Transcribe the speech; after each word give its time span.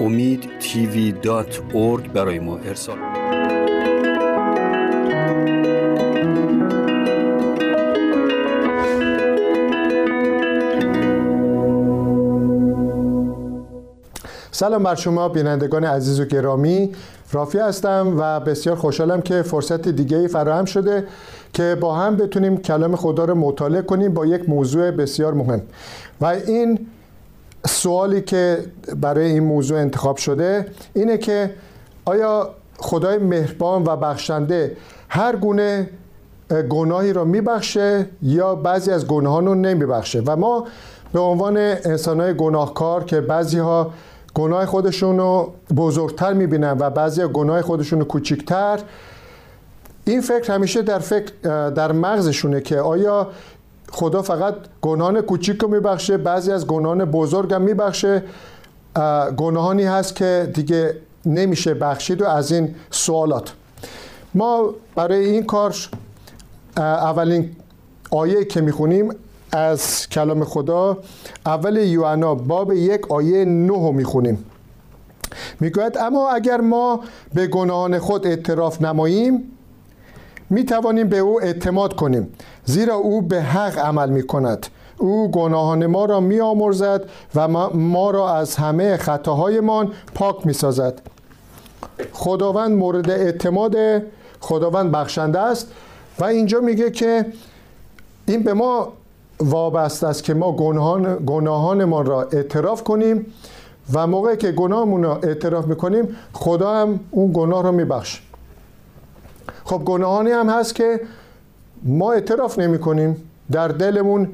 امید 0.00 0.58
تیوی 0.58 1.12
دات 1.12 1.60
برای 2.14 2.38
ما 2.38 2.58
ارسال 2.58 2.98
سلام 14.50 14.82
بر 14.82 14.94
شما 14.94 15.28
بینندگان 15.28 15.84
عزیز 15.84 16.20
و 16.20 16.24
گرامی. 16.24 16.92
رافی 17.32 17.58
هستم 17.58 18.14
و 18.18 18.40
بسیار 18.40 18.76
خوشحالم 18.76 19.22
که 19.22 19.42
فرصت 19.42 19.88
دیگه 19.88 20.16
ای 20.16 20.28
فراهم 20.28 20.64
شده 20.64 21.06
که 21.52 21.76
با 21.80 21.94
هم 21.94 22.16
بتونیم 22.16 22.56
کلام 22.56 22.96
خدا 22.96 23.24
رو 23.24 23.34
مطالعه 23.34 23.82
کنیم 23.82 24.14
با 24.14 24.26
یک 24.26 24.48
موضوع 24.48 24.90
بسیار 24.90 25.34
مهم. 25.34 25.62
و 26.20 26.26
این 26.26 26.86
سوالی 27.66 28.20
که 28.20 28.64
برای 29.00 29.26
این 29.26 29.44
موضوع 29.44 29.78
انتخاب 29.78 30.16
شده 30.16 30.66
اینه 30.94 31.18
که 31.18 31.50
آیا 32.04 32.50
خدای 32.78 33.18
مهربان 33.18 33.82
و 33.82 33.96
بخشنده 33.96 34.76
هر 35.08 35.36
گونه 35.36 35.90
گناهی 36.68 37.12
را 37.12 37.24
میبخشه 37.24 38.06
یا 38.22 38.54
بعضی 38.54 38.90
از 38.90 39.06
گناهان 39.06 39.46
رو 39.46 39.54
نمیبخشه؟ 39.54 40.22
و 40.26 40.36
ما 40.36 40.66
به 41.12 41.20
عنوان 41.20 41.56
انسانهای 41.56 42.34
گناهکار 42.34 43.04
که 43.04 43.20
بعضی 43.20 43.58
ها 43.58 43.90
گناه 44.34 44.66
خودشون 44.66 45.18
رو 45.18 45.52
بزرگتر 45.76 46.32
می‌بینن 46.32 46.76
و 46.80 46.90
بعضی 46.90 47.26
گناه 47.26 47.62
خودشون 47.62 47.98
رو 47.98 48.04
کوچیکتر 48.04 48.78
این 50.04 50.20
فکر 50.20 50.52
همیشه 50.52 50.82
در 50.82 50.98
فکر 50.98 51.32
در 51.70 51.92
مغزشونه 51.92 52.60
که 52.60 52.80
آیا 52.80 53.28
خدا 53.92 54.22
فقط 54.22 54.54
گناهان 54.80 55.20
کوچیک 55.20 55.62
رو 55.62 55.68
میبخشه 55.68 56.16
بعضی 56.16 56.52
از 56.52 56.66
گناهان 56.66 57.04
بزرگ 57.04 57.54
هم 57.54 57.62
میبخشه. 57.62 58.22
گناهانی 59.36 59.84
هست 59.84 60.14
که 60.14 60.50
دیگه 60.54 60.96
نمیشه 61.26 61.74
بخشید 61.74 62.22
و 62.22 62.26
از 62.26 62.52
این 62.52 62.74
سوالات. 62.90 63.52
ما 64.34 64.70
برای 64.94 65.24
این 65.26 65.44
کار 65.44 65.74
اولین 66.76 67.50
آیه 68.10 68.44
که 68.44 68.60
می‌خونیم 68.60 69.14
از 69.52 70.08
کلام 70.08 70.44
خدا 70.44 70.98
اول 71.46 71.76
یوحنا 71.76 72.34
باب 72.34 72.72
یک 72.72 73.10
آیه 73.10 73.44
نه 73.44 73.90
می‌خونیم. 73.90 74.44
می‌گوید 75.60 75.98
اما 75.98 76.30
اگر 76.30 76.60
ما 76.60 77.00
به 77.34 77.46
گناهان 77.46 77.98
خود 77.98 78.26
اعتراف 78.26 78.82
نماییم 78.82 79.55
می 80.50 80.64
توانیم 80.64 81.08
به 81.08 81.18
او 81.18 81.42
اعتماد 81.42 81.96
کنیم. 81.96 82.32
زیرا 82.64 82.94
او 82.94 83.22
به 83.22 83.42
حق 83.42 83.78
عمل 83.78 84.10
می 84.10 84.26
کند 84.26 84.66
او 84.98 85.30
گناهان 85.30 85.86
ما 85.86 86.04
را 86.04 86.20
می 86.20 86.40
آمرزد 86.40 87.04
و 87.34 87.48
ما 87.74 88.10
را 88.10 88.34
از 88.34 88.56
همه 88.56 88.96
خطاهایمان 88.96 89.92
پاک 90.14 90.46
می 90.46 90.52
سازد 90.52 91.00
خداوند 92.12 92.78
مورد 92.78 93.10
اعتماد 93.10 93.76
خداوند 94.40 94.92
بخشنده 94.92 95.38
است 95.38 95.72
و 96.18 96.24
اینجا 96.24 96.60
میگه 96.60 96.90
که 96.90 97.26
این 98.26 98.42
به 98.42 98.54
ما 98.54 98.92
وابسته 99.40 100.06
است 100.06 100.24
که 100.24 100.34
ما 100.34 100.52
گناهان 100.52 101.24
گناهانمان 101.26 102.06
را 102.06 102.22
اعتراف 102.22 102.82
کنیم 102.82 103.26
و 103.92 104.06
موقعی 104.06 104.36
که 104.36 104.52
گناهمون 104.52 105.02
را 105.02 105.16
اعتراف 105.16 105.66
می‌کنیم 105.66 106.16
خدا 106.32 106.74
هم 106.74 107.00
اون 107.10 107.30
گناه 107.34 107.62
را 107.62 107.72
میبخش 107.72 108.22
خب 109.66 109.82
گناهانی 109.84 110.30
هم 110.30 110.50
هست 110.50 110.74
که 110.74 111.00
ما 111.82 112.12
اعتراف 112.12 112.58
نمی 112.58 112.78
کنیم. 112.78 113.16
در 113.52 113.68
دلمون 113.68 114.28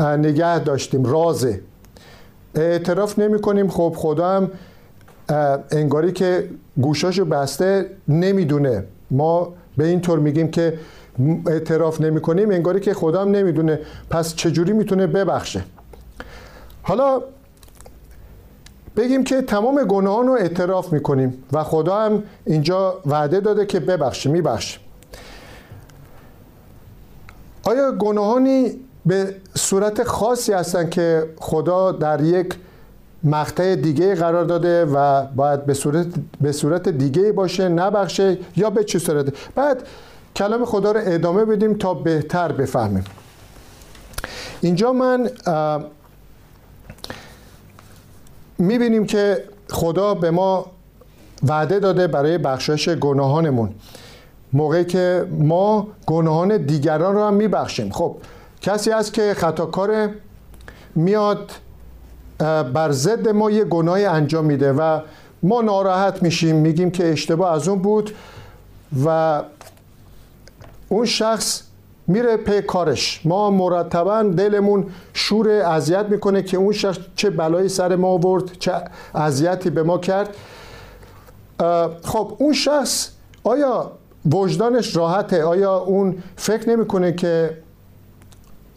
نگه 0.00 0.58
داشتیم 0.58 1.04
رازه. 1.04 1.60
اعتراف 2.54 3.18
نمی 3.18 3.40
کنیم. 3.40 3.68
خب 3.68 3.94
خدا 3.96 4.28
هم 4.30 4.50
انگاری 5.70 6.12
که 6.12 6.48
گوشاشو 6.80 7.24
بسته 7.24 7.90
نمی‌دونه. 8.08 8.84
ما 9.10 9.52
به 9.76 9.86
این 9.86 10.00
طور 10.00 10.18
میگیم 10.18 10.50
که 10.50 10.78
اعتراف 11.46 12.00
نمی 12.00 12.20
کنیم 12.20 12.50
انگاری 12.50 12.80
که 12.80 12.94
خدا 12.94 13.22
هم 13.22 13.30
نمی‌دونه. 13.30 13.80
پس 14.10 14.34
چجوری 14.34 14.72
می‌تونه 14.72 15.06
ببخشه؟ 15.06 15.64
حالا 16.82 17.20
بگیم 18.96 19.24
که 19.24 19.42
تمام 19.42 19.84
گناهان 19.84 20.26
رو 20.26 20.32
اعتراف 20.32 20.92
می‌کنیم 20.92 21.44
و 21.52 21.64
خدا 21.64 21.96
هم 21.96 22.22
اینجا 22.44 23.00
وعده 23.06 23.40
داده 23.40 23.66
که 23.66 23.80
ببخشه 23.80 24.30
میبخشه 24.30 24.78
آیا 27.64 27.92
گناهانی 27.92 28.80
به 29.06 29.34
صورت 29.56 30.04
خاصی 30.04 30.52
هستن 30.52 30.90
که 30.90 31.30
خدا 31.36 31.92
در 31.92 32.20
یک 32.20 32.54
مقطع 33.24 33.76
دیگه 33.76 34.14
قرار 34.14 34.44
داده 34.44 34.84
و 34.84 35.24
باید 35.26 35.66
به 35.66 35.74
صورت, 35.74 36.06
به 36.40 36.52
صورت 36.52 36.88
دیگه 36.88 37.32
باشه 37.32 37.68
نبخشه 37.68 38.38
یا 38.56 38.70
به 38.70 38.84
چه 38.84 38.98
صورت؟ 38.98 39.26
بعد 39.54 39.82
کلام 40.36 40.64
خدا 40.64 40.92
رو 40.92 41.00
ادامه 41.04 41.44
بدیم 41.44 41.74
تا 41.74 41.94
بهتر 41.94 42.52
بفهمیم. 42.52 43.04
اینجا 44.60 44.92
من 44.92 45.30
می‌بینیم 48.58 49.06
که 49.06 49.44
خدا 49.70 50.14
به 50.14 50.30
ما 50.30 50.66
وعده 51.42 51.78
داده 51.78 52.06
برای 52.06 52.38
بخشش 52.38 52.88
گناهانمون. 52.88 53.74
موقعی 54.52 54.84
که 54.84 55.26
ما 55.38 55.88
گناهان 56.06 56.56
دیگران 56.56 57.14
رو 57.14 57.24
هم 57.24 57.34
میبخشیم. 57.34 57.90
خب 57.90 58.16
کسی 58.60 58.90
هست 58.90 59.12
که 59.12 59.34
خطاکار 59.36 60.10
میاد 60.94 61.52
بر 62.74 62.92
ضد 62.92 63.28
ما 63.28 63.50
یه 63.50 63.64
گناهی 63.64 64.04
انجام 64.04 64.44
میده 64.44 64.72
و 64.72 65.00
ما 65.42 65.62
ناراحت 65.62 66.22
میشیم 66.22 66.56
میگیم 66.56 66.90
که 66.90 67.12
اشتباه 67.12 67.52
از 67.52 67.68
اون 67.68 67.78
بود 67.78 68.14
و 69.04 69.42
اون 70.88 71.04
شخص 71.04 71.62
میره 72.06 72.36
پی 72.36 72.62
کارش. 72.62 73.20
ما 73.24 73.50
مرتبا 73.50 74.22
دلمون 74.22 74.86
شور 75.14 75.48
اذیت 75.48 76.06
می‌کنه 76.08 76.42
که 76.42 76.56
اون 76.56 76.72
شخص 76.72 76.98
چه 77.16 77.30
بلایی 77.30 77.68
سر 77.68 77.96
ما 77.96 78.08
آورد 78.08 78.58
چه 78.58 78.72
اذیتی 79.14 79.70
به 79.70 79.82
ما 79.82 79.98
کرد. 79.98 80.36
خب 82.02 82.36
اون 82.38 82.52
شخص 82.52 83.10
آیا 83.44 83.90
وجدانش 84.32 84.96
راحته؟ 84.96 85.44
آیا 85.44 85.76
اون 85.76 86.22
فکر 86.36 86.68
نمی‌کنه 86.68 87.12
که 87.12 87.56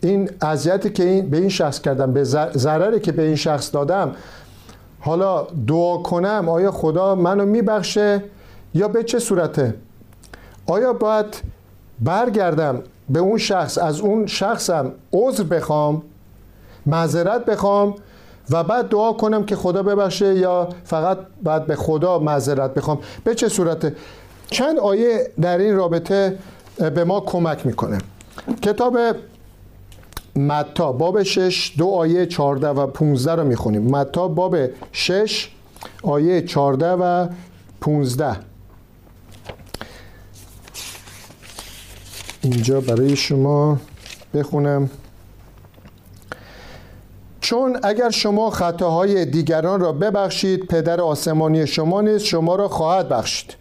این 0.03 0.29
اذیتی 0.41 0.89
که 0.89 1.03
این 1.03 1.29
به 1.29 1.37
این 1.37 1.49
شخص 1.49 1.81
کردم 1.81 2.13
به 2.13 2.23
ضرری 2.53 2.99
که 2.99 3.11
به 3.11 3.23
این 3.23 3.35
شخص 3.35 3.73
دادم 3.73 4.15
حالا 4.99 5.47
دعا 5.67 5.97
کنم 5.97 6.49
آیا 6.49 6.71
خدا 6.71 7.15
منو 7.15 7.45
میبخشه 7.45 8.23
یا 8.73 8.87
به 8.87 9.03
چه 9.03 9.19
صورته؟ 9.19 9.73
آیا 10.67 10.93
باید 10.93 11.41
برگردم 11.99 12.83
به 13.09 13.19
اون 13.19 13.37
شخص 13.37 13.77
از 13.77 13.99
اون 13.99 14.27
شخصم 14.27 14.91
عذر 15.13 15.43
بخوام 15.43 16.01
معذرت 16.85 17.45
بخوام 17.45 17.95
و 18.49 18.63
بعد 18.63 18.89
دعا 18.89 19.13
کنم 19.13 19.45
که 19.45 19.55
خدا 19.55 19.83
ببخشه 19.83 20.35
یا 20.35 20.69
فقط 20.83 21.17
بعد 21.43 21.67
به 21.67 21.75
خدا 21.75 22.19
معذرت 22.19 22.73
بخوام. 22.73 22.99
به 23.23 23.35
چه 23.35 23.49
صورته 23.49 23.95
چند 24.47 24.79
آیه 24.79 25.31
در 25.41 25.57
این 25.57 25.75
رابطه 25.75 26.37
به 26.77 27.03
ما 27.03 27.19
کمک 27.19 27.65
می‌کنه. 27.65 27.97
کتاب 28.61 28.97
متا 30.35 30.91
باب 30.91 31.23
6 31.23 31.73
دو 31.77 31.87
آیه 31.87 32.25
14 32.25 32.67
و 32.67 32.87
15 32.87 33.35
رو 33.35 33.43
می‌خونیم. 33.43 33.81
متا 33.81 34.27
باب 34.27 34.57
6 34.91 35.51
آیه 36.03 36.41
14 36.41 36.91
و 36.91 37.27
15 37.81 38.48
اینجا 42.41 42.81
برای 42.81 43.15
شما 43.15 43.77
بخونم. 44.33 44.89
چون 47.41 47.79
اگر 47.83 48.09
شما 48.09 48.49
خطاهای 48.49 49.25
دیگران 49.25 49.79
را 49.79 49.91
ببخشید 49.91 50.65
پدر 50.65 51.01
آسمانی 51.01 51.67
شما 51.67 52.01
نیز 52.01 52.21
شما 52.21 52.55
را 52.55 52.67
خواهد 52.67 53.09
بخشید. 53.09 53.55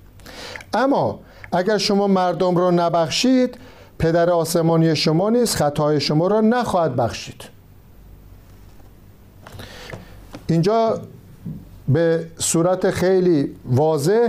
اما 0.75 1.21
اگر 1.53 1.79
شما 1.79 2.07
مردم 2.07 2.57
را 2.57 2.71
نبخشید 2.71 3.59
پدر 3.99 4.31
آسمانی 4.31 4.97
شما 4.97 5.31
نیز 5.31 5.55
خطاهای 5.55 6.01
شما 6.01 6.27
را 6.27 6.41
نخواهد 6.41 6.97
بخشید. 6.97 7.45
اینجا 10.47 11.01
به 11.89 12.27
صورت 12.39 12.91
خیلی 12.91 13.57
واضح 13.65 14.29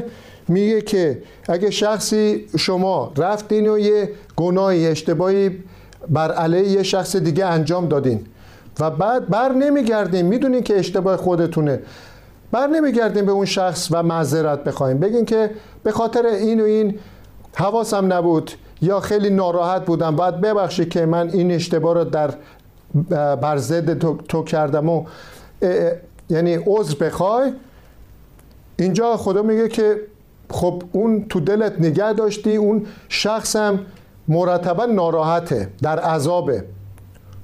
میگه 0.49 0.81
که 0.81 1.21
اگه 1.49 1.69
شخصی 1.69 2.45
شما 2.57 3.11
رفتین 3.17 3.69
و 3.69 3.79
یه 3.79 4.09
گناهی 4.35 4.87
اشتباهی 4.87 5.63
بر 6.09 6.31
علیه 6.31 6.67
یه 6.67 6.83
شخص 6.83 7.15
دیگه 7.15 7.45
انجام 7.45 7.87
دادین 7.87 8.25
و 8.79 8.91
بعد 8.91 9.29
بر 9.29 9.51
نمیگردین 9.51 10.25
می‌دونین 10.25 10.63
که 10.63 10.79
اشتباه 10.79 11.17
خودتونه. 11.17 11.79
بر 12.51 12.67
نمیگردین 12.67 13.25
به 13.25 13.31
اون 13.31 13.45
شخص 13.45 13.87
و 13.91 14.03
معذرت 14.03 14.63
بخوایم 14.63 14.97
بگین 14.97 15.25
که 15.25 15.51
به 15.83 15.91
خاطر 15.91 16.25
این 16.25 16.61
و 16.61 16.63
این 16.63 16.99
حواسم 17.55 18.13
نبود 18.13 18.51
یا 18.81 18.99
خیلی 18.99 19.29
ناراحت 19.29 19.85
بودم. 19.85 20.15
باید 20.15 20.41
ببخشی 20.41 20.85
که 20.85 21.05
من 21.05 21.29
این 21.29 21.51
اشتباه 21.51 21.93
رو 21.93 22.03
در 22.03 22.33
بر 23.35 23.57
ضد 23.57 23.99
تو, 23.99 24.17
تو 24.17 24.43
کردم 24.43 24.89
و 24.89 25.05
یعنی 26.29 26.59
عذر 26.65 26.95
بخوای. 26.95 27.53
اینجا 28.79 29.17
خدا 29.17 29.41
میگه 29.41 29.67
که 29.67 30.01
خب 30.49 30.83
اون 30.91 31.25
تو 31.29 31.39
دلت 31.39 31.79
نگه 31.79 32.13
داشتی 32.13 32.55
اون 32.55 32.85
شخصم 33.09 33.79
مرتبا 34.27 34.85
ناراحته 34.85 35.69
در 35.81 35.99
عذابه. 35.99 36.63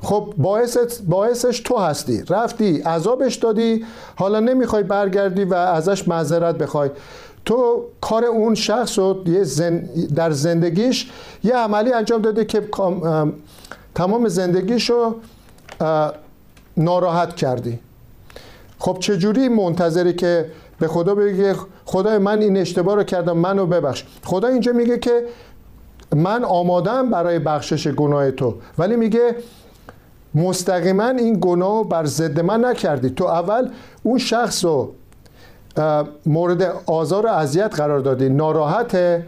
خب 0.02 0.34
باعث 0.38 0.78
باعثش 1.02 1.60
تو 1.60 1.78
هستی. 1.78 2.24
رفتی 2.30 2.82
عذابش 2.82 3.36
دادی 3.36 3.86
حالا 4.16 4.40
نمی‌خوای 4.40 4.84
برگردی 4.84 5.44
و 5.44 5.54
ازش 5.54 6.08
معذرت 6.08 6.58
بخوای. 6.58 6.90
تو 7.46 7.84
کار 8.02 8.26
اون 8.26 8.56
شخص 8.56 9.00
رو 9.00 9.14
در 10.16 10.32
زندگیش 10.32 11.12
یه 11.44 11.56
عملی 11.56 11.94
انجام 11.94 12.22
داده 12.22 12.46
که 12.46 12.62
تمام 13.96 14.28
زندگیش 14.28 14.90
رو 14.90 15.16
ناراحت 16.78 17.36
کردی. 17.36 17.80
خب 18.80 18.98
چجوری 19.00 19.50
منتظری 19.50 20.14
که 20.14 20.52
به 20.80 20.88
خدا 20.88 21.16
بگه 21.16 21.56
خدای 21.86 22.18
من 22.18 22.42
این 22.42 22.58
اشتباه 22.58 22.96
رو 22.96 23.04
کردم 23.04 23.38
منو 23.38 23.66
ببخش. 23.66 24.04
خدا 24.24 24.48
اینجا 24.48 24.72
میگه 24.72 24.98
که 24.98 25.24
من 26.16 26.44
آمادم 26.44 27.10
برای 27.10 27.40
بخشش 27.40 27.88
گناه 27.88 28.32
تو. 28.32 28.56
ولی 28.78 28.96
میگه 28.96 29.36
مستقیما 30.36 31.08
این 31.08 31.38
گناه 31.42 31.90
بر 31.90 32.06
ضد 32.06 32.40
من 32.40 32.66
نکردی. 32.66 33.10
تو 33.10 33.26
اول 33.26 33.70
اون 34.04 34.18
شخص 34.18 34.66
رو 34.66 34.92
مورد 36.26 36.74
آزار 36.86 37.26
و 37.26 37.30
اذیت 37.30 37.76
قرار 37.76 38.00
دادی. 38.00 38.30
ناراحته 38.30 39.26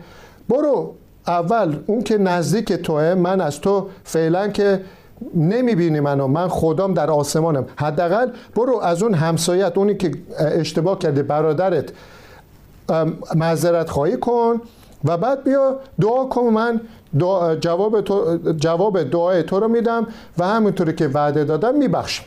برو. 0.49 0.94
اول 1.27 1.75
اون 1.85 2.03
که 2.03 2.17
نزدیک 2.17 2.73
توه 2.73 3.13
من 3.13 3.41
از 3.41 3.61
تو 3.61 3.88
فعلا 4.03 4.47
که 4.47 4.81
نمی‌بینی 5.36 6.00
منو. 6.00 6.28
من 6.28 6.48
خدام 6.48 6.94
در 6.94 7.12
آسمانم. 7.12 7.66
حداقل 7.75 8.31
برو 8.56 8.80
از 8.80 9.04
اون 9.04 9.14
همسایت 9.14 9.78
اونی 9.78 9.96
که 9.96 10.12
اشتباه 10.40 11.00
کرده 11.00 11.24
برادرت 11.24 11.90
معذرت 13.36 13.90
خواهی 13.90 14.18
کن 14.18 14.62
و 15.06 15.18
بعد 15.18 15.44
بیا 15.44 15.80
دعا 16.02 16.25
کن. 16.25 16.42
من 16.42 16.81
جواب, 17.60 18.02
تو 18.02 18.38
جواب 18.58 19.04
دعای 19.04 19.44
تو 19.44 19.60
رو 19.60 19.68
میدم 19.68 20.08
و 20.38 20.48
همینطوری 20.48 20.94
که 20.94 21.08
وعده 21.08 21.44
دادم 21.44 21.75
میبخشم. 21.75 22.24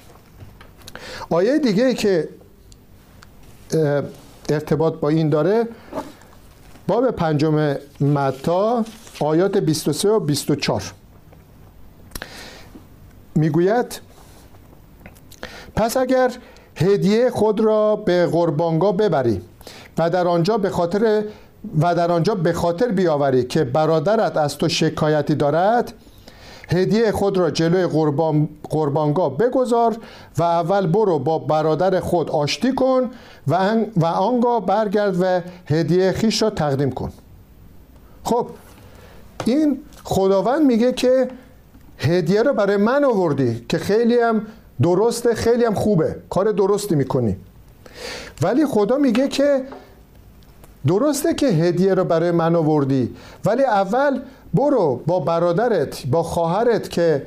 آیه 1.30 1.58
دیگه 1.58 1.94
که 1.94 2.28
ارتباط 4.48 4.94
با 4.94 5.08
این 5.08 5.28
داره 5.28 5.68
باب 6.88 7.10
پنجم 7.10 7.76
متا 8.00 8.84
آیات 9.20 9.58
23 9.58 10.08
و 10.08 10.20
24 10.20 10.82
می‌گوید 13.34 14.00
پس 15.76 15.96
اگر 15.96 16.32
هدیه 16.76 17.30
خود 17.30 17.60
را 17.60 17.96
به 17.96 18.26
قربانگاه 18.26 18.96
ببری 18.96 19.40
و 19.98 20.10
در 20.10 20.28
آنجا 20.28 20.58
به 20.58 20.70
خاطر 20.70 21.24
و 21.80 21.94
در 21.94 22.12
آنجا 22.12 22.34
به 22.34 22.52
خاطر 22.52 22.88
بیاوری 22.88 23.44
که 23.44 23.64
برادرت 23.64 24.36
از 24.36 24.58
تو 24.58 24.68
شکایتی 24.68 25.34
دارد 25.34 25.92
هدیه 26.68 27.12
خود 27.12 27.38
را 27.38 27.50
جلوی 27.50 27.86
قربان، 27.86 28.48
قربانگاه 28.70 29.38
بگذار 29.38 29.96
و 30.38 30.42
اول 30.42 30.86
برو 30.86 31.18
با 31.18 31.38
برادر 31.38 32.00
خود 32.00 32.30
آشتی 32.30 32.74
کن 32.74 33.10
و, 33.48 33.74
و 33.96 34.06
آنگاه 34.06 34.66
برگرد 34.66 35.16
و 35.20 35.40
هدیه 35.66 36.12
خیش 36.12 36.42
را 36.42 36.50
تقدیم 36.50 36.90
کن. 36.90 37.12
خب 38.24 38.46
این 39.44 39.78
خداوند 40.04 40.66
میگه 40.66 40.92
که 40.92 41.28
هدیه 42.00 42.42
رو 42.42 42.52
برای 42.52 42.76
من 42.76 43.04
آوردی 43.04 43.66
که 43.68 43.78
خیلی 43.78 44.18
هم 44.18 44.46
درسته 44.82 45.34
خیلی 45.34 45.64
هم 45.64 45.74
خوبه. 45.74 46.16
کار 46.30 46.52
درستی 46.52 46.94
می‌کنی. 46.94 47.36
ولی 48.42 48.66
خدا 48.66 48.98
میگه 48.98 49.28
که 49.28 49.62
درسته 50.86 51.34
که 51.34 51.46
هدیه 51.46 51.94
رو 51.94 52.04
برای 52.04 52.30
من 52.30 52.56
آوردی. 52.56 53.14
ولی 53.44 53.64
اول 53.64 54.20
برو 54.54 55.02
با 55.06 55.20
برادرت 55.20 56.06
با 56.06 56.22
خواهرت 56.22 56.90
که 56.90 57.26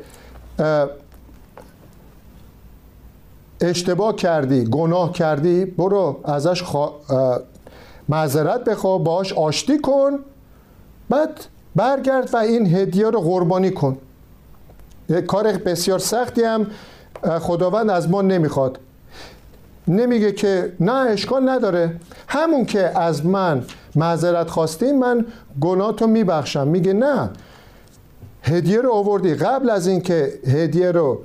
اشتباه 3.61 4.15
کردی 4.15 4.63
گناه 4.63 5.11
کردی 5.11 5.65
برو 5.65 6.19
ازش 6.23 6.63
خوا... 6.63 6.93
معذرت 8.09 8.63
بخوا 8.63 8.97
باش 8.97 9.33
آشتی 9.33 9.79
کن 9.79 10.19
بعد 11.09 11.45
برگرد 11.75 12.33
و 12.33 12.37
این 12.37 12.75
هدیه 12.75 13.09
رو 13.09 13.21
قربانی 13.21 13.71
کن. 13.71 13.97
کار 15.21 15.51
بسیار 15.51 16.00
سختی 16.00 16.44
هم 16.44 16.68
خداوند 17.39 17.89
از 17.89 18.10
ما 18.10 18.21
نمی‌خواد. 18.21 18.80
نمیگه 19.88 20.31
که 20.31 20.74
نه 20.80 20.92
اشکال 20.92 21.50
نداره. 21.50 21.95
همون 22.27 22.65
که 22.65 23.00
از 23.00 23.25
من 23.25 23.63
معذرت 23.95 24.50
خواستیم 24.50 25.00
من 25.00 25.25
گناهتو 25.62 26.07
میبخشم. 26.07 26.68
میگه 26.68 26.94
نه. 26.94 27.30
هدیه 28.44 28.81
رو 28.81 28.94
آوردی. 28.94 29.33
قبل 29.33 29.69
از 29.69 29.88
اینکه 29.88 30.33
هدیه 30.48 30.92
رو 30.92 31.21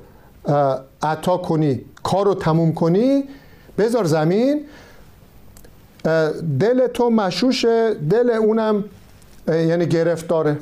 عطا 1.03 1.37
کنی 1.37 1.81
کار 2.03 2.25
رو 2.25 2.35
تموم 2.35 2.75
کنی 2.75 3.25
بذار 3.79 4.05
زمین. 4.05 4.65
دل 6.61 6.87
تو 6.87 7.11
مشوشه. 7.11 7.95
دل 7.95 8.31
اونم 8.31 8.85
یعنی 9.49 9.87
گرفتاره. 9.87 10.59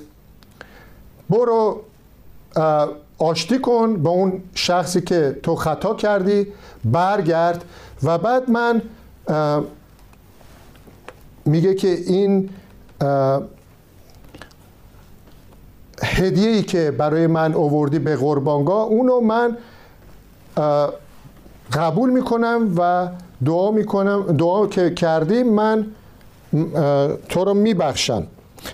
برو 1.31 1.83
آشتی 3.19 3.59
کن 3.59 4.03
با 4.03 4.11
اون 4.11 4.43
شخصی 4.55 5.01
که 5.01 5.37
تو 5.43 5.55
خطا 5.55 5.95
کردی 5.95 6.47
برگرد. 6.85 7.65
و 8.03 8.19
بعد 8.19 8.51
من 8.51 8.83
میگه 11.45 11.75
که 11.75 11.89
این 11.89 12.51
هدیه 16.03 16.49
ای 16.49 16.63
که 16.63 16.91
برای 16.91 17.27
من 17.27 17.55
اووردی 17.55 17.99
به 17.99 18.17
قربانگاه 18.17 18.87
اونو 18.87 19.21
من 19.21 19.57
قبول 21.73 22.11
می‌کنم 22.11 22.75
و 22.79 23.09
دعا 23.45 23.71
می‌کنم 23.71 24.23
دعا 24.23 24.67
که 24.67 24.91
کردی 24.91 25.43
من 25.43 25.87
تو 27.29 27.45
رو 27.45 27.55
میبخشم. 27.55 28.27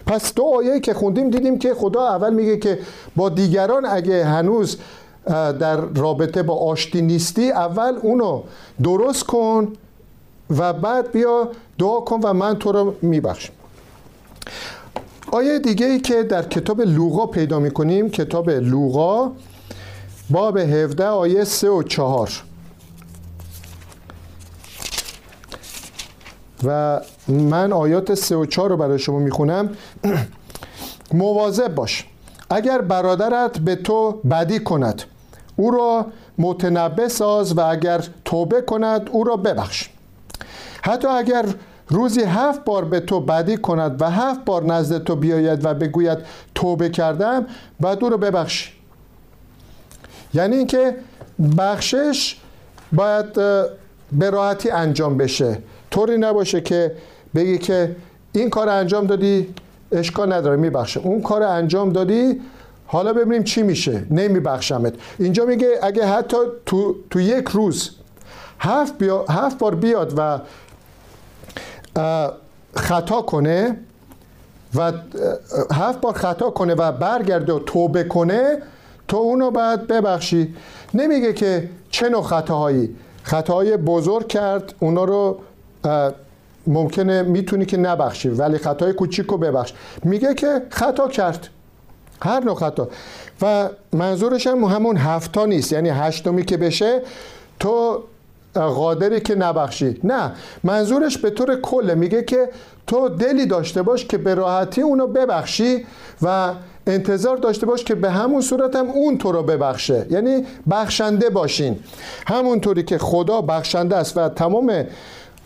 پس 0.07 0.35
دو 0.35 0.45
آیه 0.57 0.81
که 0.81 0.95
خوندیم 0.95 1.31
دیدیم 1.31 1.59
که 1.59 1.75
خدا 1.75 2.09
اول 2.09 2.35
میگه 2.35 2.57
که 2.57 2.79
با 3.17 3.29
دیگران 3.29 3.87
اگه 3.87 4.25
هنوز 4.25 4.77
در 5.61 5.77
رابطه 5.77 6.43
با 6.43 6.55
آشتی 6.55 7.03
نیستی 7.03 7.51
اول 7.51 7.99
اونو 8.03 8.43
درست 8.83 9.25
کن 9.25 9.73
و 10.51 10.73
بعد 10.73 11.13
بیا 11.13 11.49
دعا 11.79 12.01
کن 12.01 12.21
و 12.23 12.33
من 12.33 12.59
تو 12.59 12.73
رو 12.73 12.95
میبخشم. 13.03 13.53
آیه 15.33 15.59
دیگه 15.59 15.87
ای 15.87 16.01
که 16.01 16.23
در 16.23 16.43
کتاب 16.43 16.81
لوقا 16.81 17.27
پیدا 17.27 17.59
می‌کنیم 17.59 18.11
کتاب 18.11 18.51
لوقا 18.51 19.33
باب 20.31 20.57
17 20.59 21.07
آیه 21.07 21.45
3 21.45 21.71
و 21.71 21.83
4 21.83 22.31
و 26.65 27.01
من 27.29 27.73
آیات 27.73 28.15
3 28.15 28.37
و 28.37 28.47
4 28.47 28.71
رو 28.71 28.77
برای 28.77 28.99
شما 28.99 29.19
می‌خونم. 29.19 29.69
مواظب 31.13 31.75
باش. 31.75 32.07
اگر 32.51 32.81
برادرت 32.81 33.59
به 33.59 33.77
تو 33.77 34.13
بدی 34.13 34.59
کند 34.59 35.03
او 35.57 35.71
را 35.71 36.07
متنبه 36.39 37.09
ساز 37.09 37.59
و 37.59 37.61
اگر 37.61 38.05
توبه 38.25 38.61
کند 38.61 39.11
او 39.13 39.25
را 39.25 39.37
ببخش. 39.37 39.89
حتی 40.83 41.09
اگر 41.09 41.45
روزی 41.89 42.23
هفت 42.23 42.65
بار 42.65 42.85
به 42.85 43.01
تو 43.01 43.21
بدی 43.21 43.57
کند 43.57 44.03
و 44.03 44.11
هفت 44.11 44.45
بار 44.45 44.65
نزد 44.65 45.05
تو 45.05 45.17
بیاید 45.17 45.65
و 45.65 45.75
بگوید 45.75 46.19
توبه 46.55 46.89
کردم 46.89 47.47
بعد 47.81 48.05
او 48.05 48.11
را 48.11 48.17
ببخش. 48.17 48.73
یعنی 50.35 50.57
اینکه 50.57 50.97
بخشش 51.59 52.37
باید 52.93 53.33
به 54.13 54.31
راحتی 54.31 54.71
انجام 54.71 55.17
بشه. 55.17 55.59
طوری 55.93 56.19
نباشه 56.19 56.61
که 56.61 56.93
بگی 57.35 57.59
که 57.59 57.97
این 58.33 58.51
کار 58.51 58.69
انجام 58.69 59.07
دادی 59.07 59.55
اشکال 59.93 60.33
نداره 60.33 60.57
میبخشه. 60.57 61.01
اون 61.01 61.23
کار 61.23 61.43
انجام 61.43 61.93
دادی 61.93 62.41
حالا 62.87 63.13
ببینیم 63.13 63.43
چی 63.43 63.63
میشه. 63.63 64.07
نمیبخشمت. 64.11 64.95
اینجا 65.19 65.45
میگه 65.45 65.69
اگه 65.83 66.07
حتی 66.07 66.37
تو, 66.67 66.97
تو 67.11 67.21
یک 67.21 67.49
روز 67.49 67.91
هفت, 68.59 68.99
بیا، 68.99 69.25
هفت 69.29 69.59
بار 69.59 69.75
بیاد 69.75 70.15
و 70.17 70.41
خطا 72.75 73.23
کنه 73.23 73.77
و 74.75 74.93
هفت 75.73 76.01
بار 76.01 76.13
خطا 76.13 76.51
کنه 76.51 76.75
و 76.75 76.93
برگرده 76.93 77.53
و 77.53 77.59
توبه 77.59 78.05
کنه 78.05 78.59
تو 79.09 79.17
اونو 79.17 79.51
باید 79.51 79.87
ببخشی. 79.87 80.55
نمیگه 80.95 81.33
که 81.33 81.69
چه 81.91 82.09
نوع 82.09 82.23
خطاهایی. 82.23 82.97
خطاهای 83.23 83.77
بزرگ 83.77 84.29
کرد 84.29 84.75
اونا 84.79 85.05
رو 85.05 85.39
ممکنه 86.67 87.23
می‌تونی 87.23 87.67
که 87.67 87.77
نبخشی 87.77 88.29
ولی 88.29 88.59
خطای 88.59 88.93
کوچیک 88.93 89.27
رو 89.27 89.39
ببخش. 89.39 89.73
میگه 90.05 90.35
که 90.35 90.63
خطا 90.71 91.09
کرد. 91.09 91.49
هر 92.23 92.45
نوع 92.45 92.55
خطا. 92.55 92.89
و 93.43 93.69
منظورش 93.93 94.47
هم 94.47 94.65
همون 94.65 94.97
هفتا 94.97 95.47
نیست. 95.47 95.73
یعنی 95.73 95.89
هشتمی 95.89 96.45
که 96.45 96.57
بشه 96.57 97.03
تو 97.61 98.03
قادری 98.55 99.21
که 99.21 99.35
نبخشی. 99.35 100.01
نه 100.05 100.33
منظورش 100.65 101.19
به 101.19 101.31
طور 101.31 101.61
کله 101.61 101.95
میگه 101.95 102.23
که 102.23 102.49
تو 102.87 103.09
دلی 103.09 103.47
داشته 103.47 103.83
باش 103.83 104.05
که 104.05 104.19
به 104.19 104.35
راحتی 104.35 104.81
اونو 104.81 105.07
ببخشی 105.07 105.87
و 106.23 106.53
انتظار 106.87 107.37
داشته 107.37 107.67
باش 107.67 107.85
که 107.85 107.95
به 107.95 108.11
همون 108.11 108.41
صورت 108.41 108.77
هم 108.77 108.87
اون 108.91 109.19
تو 109.19 109.33
رو 109.33 109.43
ببخشه. 109.43 110.07
یعنی 110.11 110.47
بخشنده 110.71 111.31
باشین. 111.31 111.79
همونطوری 112.27 112.83
که 112.83 112.99
خدا 112.99 113.41
بخشنده 113.41 113.97
است 113.97 114.17
و 114.17 114.29
تمام 114.29 114.85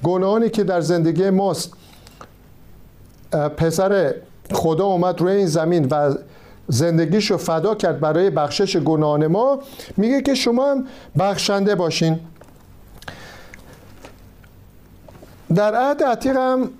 گناهانی 0.03 0.50
که 0.50 0.65
در 0.65 0.81
زندگی 0.81 1.31
ماست. 1.31 1.73
پسر 3.57 4.15
خدا 4.53 4.85
اومد 4.85 5.21
روی 5.21 5.33
این 5.33 5.47
زمین 5.47 5.88
و 5.91 6.15
زندگیشو 6.69 7.37
فدا 7.37 7.75
کرد 7.75 8.00
برای 8.00 8.31
بخشش 8.31 8.76
گناهان 8.76 9.26
ما. 9.26 9.59
میگه 9.97 10.23
که 10.23 10.35
شما 10.35 10.71
هم 10.71 10.85
بخشنده 11.19 11.75
باشین. 11.75 12.21
در 15.55 15.75
عهد 15.75 16.03
عتیق 16.03 16.37
هم 16.37 16.71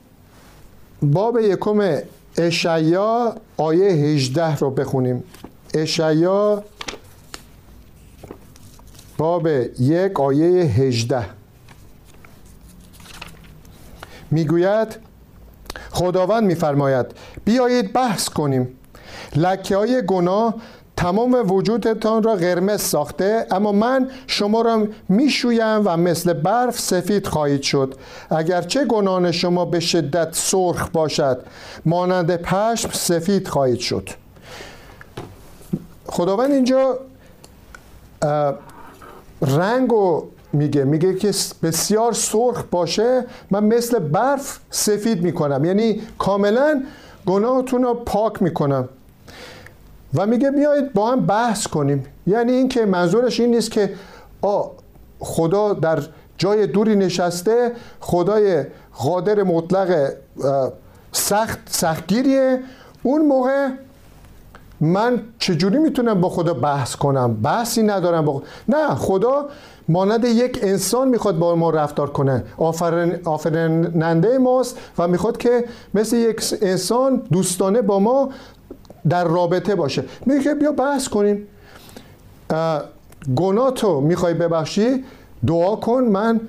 باب 1.02 1.38
یکم 1.38 1.99
اشعیا 2.38 3.35
آیه 3.56 3.90
18 3.90 4.56
رو 4.56 4.70
بخونیم. 4.70 5.25
اشعیا 5.75 6.62
باب 9.18 9.49
یک 9.80 10.20
آیه 10.20 10.64
18 10.64 11.36
می‌گوید 14.30 14.97
خداوند 15.90 16.45
میفرماید 16.45 17.06
بیایید 17.45 17.92
بحث 17.92 18.28
کنیم. 18.28 18.68
لکه 19.37 19.76
های 19.76 20.02
گناه 20.06 20.54
تمام 20.97 21.50
وجودتان 21.50 22.23
را 22.23 22.35
قرمز 22.35 22.80
ساخته 22.80 23.47
اما 23.50 23.73
من 23.73 24.11
شما 24.26 24.61
را 24.61 24.87
می‌شویم 25.09 25.83
و 25.85 25.97
مثل 25.97 26.33
برف 26.33 26.80
سفید 26.80 27.26
خواهید 27.26 27.62
شد. 27.62 27.95
اگرچه 28.30 28.85
گناهان 28.85 29.33
شما 29.33 29.64
به 29.64 29.80
شدت 29.80 30.28
سرخ 30.33 30.88
باشد 30.88 31.42
مانند 31.85 32.37
پشم 32.37 32.90
سفید 32.92 33.49
خواهید 33.49 33.78
شد. 33.78 34.09
خداوند 36.06 36.50
اینجا 36.50 36.99
رنگ 39.42 39.92
و 39.92 40.28
میگه. 40.52 40.84
میگه 40.84 41.14
که 41.14 41.32
بسیار 41.62 42.12
سرخ 42.12 42.62
باشه 42.70 43.24
من 43.50 43.64
مثل 43.64 43.98
برف 43.98 44.58
سفید 44.70 45.22
می‌کنم. 45.22 45.64
یعنی 45.64 46.00
کاملا 46.18 46.82
گناهتون 47.26 47.82
رو 47.82 47.94
پاک 47.94 48.42
می‌کنم. 48.42 48.88
و 50.14 50.26
میگه 50.26 50.50
بیایید 50.50 50.92
با 50.92 51.10
هم 51.10 51.26
بحث 51.26 51.66
کنیم. 51.66 52.04
یعنی 52.26 52.52
اینکه 52.52 52.86
منظورش 52.86 53.40
این 53.40 53.50
نیست 53.50 53.70
که 53.70 53.94
آ 54.42 54.62
خدا 55.18 55.72
در 55.72 56.02
جای 56.38 56.66
دوری 56.66 56.96
نشسته 56.96 57.72
خدای 58.00 58.64
قادر 58.98 59.42
مطلق 59.42 60.12
سخت 61.12 61.58
سختگیریه. 61.70 62.60
اون 63.02 63.26
موقع 63.26 63.68
من 64.80 65.23
چجوری 65.38 65.78
می‌تونم 65.78 66.21
با 66.21 66.28
خدا 66.28 66.54
بحث 66.54 66.97
کنم؟ 66.97 67.35
بحثی 67.35 67.83
ندارم 67.83 68.25
با 68.25 68.33
خدا. 68.33 68.45
نه 68.68 68.95
خدا 68.95 69.47
مانند 69.88 70.25
یک 70.25 70.59
انسان 70.62 71.09
می‌خواد 71.09 71.38
با 71.38 71.54
ما 71.54 71.71
رفتار 71.71 72.11
کنه. 72.11 72.45
آفرین 72.59 73.16
آفریننده 73.25 74.38
ماست 74.38 74.78
و 74.99 75.09
می‌خواد 75.09 75.37
که 75.37 75.64
مثل 75.95 76.16
یک 76.16 76.42
انسان 76.62 77.23
دوستانه 77.33 77.83
با 77.83 77.99
ما 77.99 78.30
در 79.09 79.25
رابطه 79.25 79.75
باشه. 79.75 80.04
میگه 80.26 80.54
بیا 80.54 80.73
بحث 80.73 81.09
کنیم. 81.09 81.47
گناه 83.37 83.71
تو 83.71 84.00
می‌خوای 84.00 84.35
ببخشی؟ 84.35 85.04
دعا 85.47 85.76
کن 85.76 86.04
من 86.04 86.40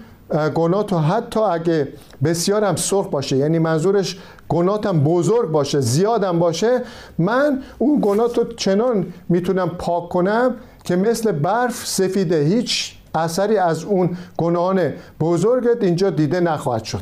گناه 0.55 0.83
تو 0.83 0.97
حتی 0.97 1.39
اگه 1.39 1.87
بسیارم 2.23 2.75
سرخ 2.75 3.07
باشه. 3.07 3.37
یعنی 3.37 3.59
منظورش 3.59 4.19
گناهتم 4.49 4.99
بزرگ 4.99 5.51
باشه 5.51 5.81
زیادم 5.81 6.39
باشه 6.39 6.81
من 7.17 7.63
اون 7.77 7.99
گناه 8.01 8.27
تو 8.27 8.43
چنان 8.43 9.05
می‌تونم 9.29 9.69
پاک 9.69 10.09
کنم 10.09 10.55
که 10.83 10.95
مثل 10.95 11.31
برف 11.31 11.87
سفیده 11.87 12.43
هیچ 12.43 12.95
اثری 13.15 13.57
از 13.57 13.83
اون 13.83 14.17
گناهان 14.37 14.93
بزرگت 15.19 15.83
اینجا 15.83 16.09
دیده 16.09 16.39
نخواهد 16.39 16.83
شد. 16.83 17.01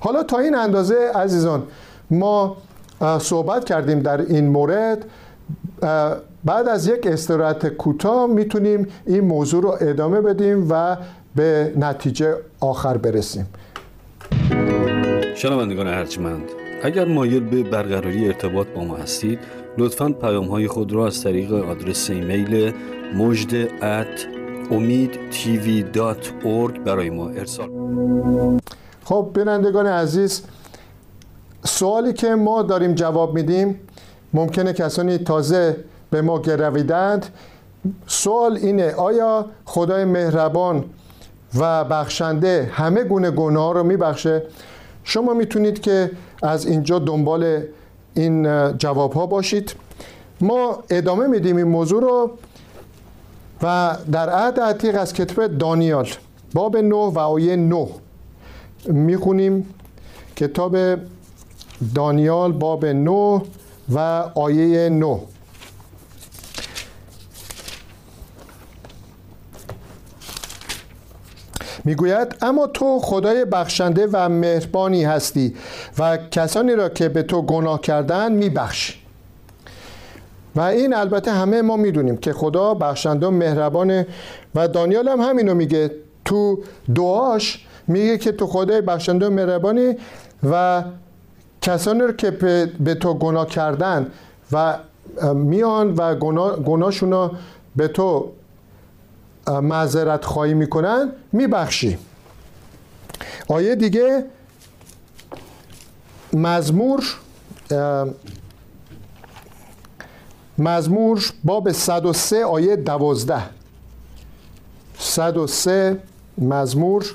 حالا 0.00 0.22
تا 0.22 0.38
این 0.38 0.54
اندازه 0.54 1.10
عزیزان 1.14 1.62
ما 2.10 2.56
صحبت 3.18 3.64
کردیم 3.64 4.00
در 4.00 4.20
این 4.20 4.48
مورد. 4.48 5.04
بعد 6.44 6.68
از 6.68 6.86
یک 6.86 7.06
استراحت 7.06 7.68
کوتاه 7.68 8.26
می‌تونیم 8.26 8.86
این 9.06 9.20
موضوع 9.20 9.62
رو 9.62 9.76
ادامه 9.80 10.20
بدیم 10.20 10.66
و 10.70 10.96
به 11.36 11.72
نتیجه 11.76 12.34
آخر 12.60 12.96
برسیم. 12.96 13.46
شنوندگان 15.36 15.86
ارجمند 15.86 16.50
اگر 16.82 17.04
مایل 17.04 17.40
به 17.40 17.62
برقراری 17.62 18.26
ارتباط 18.26 18.66
با 18.66 18.84
ما 18.84 18.96
هستید 18.96 19.38
لطفا 19.78 20.08
پیام 20.08 20.44
های 20.44 20.68
خود 20.68 20.92
را 20.92 21.06
از 21.06 21.22
طریق 21.22 21.52
آدرس 21.52 22.10
ایمیل 22.10 22.72
مجد 23.14 23.54
ات 23.84 24.26
امید 24.70 25.18
برای 26.84 27.10
ما 27.10 27.28
ارسال 27.28 27.70
خب 29.04 29.30
بینندگان 29.34 29.86
عزیز 29.86 30.42
سوالی 31.64 32.12
که 32.12 32.34
ما 32.34 32.62
داریم 32.62 32.94
جواب 32.94 33.34
میدیم 33.34 33.80
ممکنه 34.32 34.72
کسانی 34.72 35.18
تازه 35.18 35.76
به 36.10 36.22
ما 36.22 36.38
گرویدند. 36.38 37.26
سوال 38.06 38.56
اینه 38.56 38.94
آیا 38.94 39.46
خدای 39.64 40.04
مهربان 40.04 40.84
و 41.58 41.84
بخشنده 41.84 42.70
همه 42.72 43.04
گونه 43.04 43.30
گناه 43.30 43.74
رو 43.74 43.82
میبخشه؟ 43.82 44.42
شما 45.08 45.34
می‌تونید 45.34 45.80
که 45.80 46.10
از 46.42 46.66
اینجا 46.66 46.98
دنبال 46.98 47.62
این 48.14 48.48
جواب 48.78 49.12
ها 49.12 49.26
باشید. 49.26 49.74
ما 50.40 50.78
ادامه 50.90 51.26
میدیم 51.26 51.56
این 51.56 51.66
موضوع 51.66 52.02
رو 52.02 52.30
و 53.62 53.96
در 54.12 54.30
عهد 54.30 54.60
عتیق 54.60 55.00
از 55.00 55.12
کتاب 55.12 55.46
دانیال 55.46 56.08
باب 56.54 56.76
9 56.76 56.94
و 56.94 57.18
آیه 57.18 57.56
9 57.56 57.88
می‌خونیم. 58.86 59.74
کتاب 60.36 60.76
دانیال 61.94 62.52
باب 62.52 62.86
9 62.86 63.42
و 63.94 63.98
آیه 64.34 64.88
9 64.88 65.18
می‌گوید 71.86 72.36
اما 72.42 72.66
تو 72.66 72.98
خدای 72.98 73.44
بخشنده 73.44 74.08
و 74.12 74.28
مهربانی 74.28 75.04
هستی 75.04 75.54
و 75.98 76.16
کسانی 76.16 76.72
را 76.72 76.88
که 76.88 77.08
به 77.08 77.22
تو 77.22 77.42
گناه 77.42 77.80
کردن 77.80 78.32
میبخش 78.32 78.98
و 80.56 80.60
این 80.60 80.94
البته 80.94 81.30
همه 81.30 81.62
ما 81.62 81.76
می‌دونیم 81.76 82.16
که 82.16 82.32
خدا 82.32 82.74
بخشنده 82.74 83.26
و 83.26 83.30
مهربانه 83.30 84.06
و 84.54 84.68
دانیال 84.68 85.08
هم 85.08 85.20
همینو 85.20 85.54
میگه. 85.54 85.90
تو 86.24 86.58
دعاش 86.94 87.66
میگه 87.86 88.18
که 88.18 88.32
تو 88.32 88.46
خدای 88.46 88.80
بخشنده 88.80 89.26
و 89.26 89.30
مهربانی 89.30 89.96
و 90.50 90.84
کسانی 91.62 92.00
رو 92.00 92.12
که 92.12 92.30
به 92.80 92.94
تو 92.94 93.14
گناه 93.14 93.46
کردن 93.46 94.06
و 94.52 94.74
میان 95.34 95.94
و 95.94 96.14
گناهشون 96.64 97.12
رو 97.12 97.30
به 97.76 97.88
تو 97.88 98.32
معذرت 99.48 100.24
خواهی 100.24 100.54
می‌کنن 100.54 101.12
میبخشی. 101.32 101.98
آیه 103.48 103.74
دیگه 103.74 104.24
مزمور 106.32 107.04
مزمور 110.58 111.32
باب 111.44 111.72
103 111.72 112.44
آیه 112.44 112.76
12 112.76 113.42
103 114.98 115.98
مزمور 116.38 117.14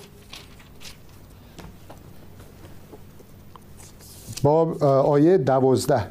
باب 4.43 4.83
آیه 4.83 5.37
12 5.37 6.07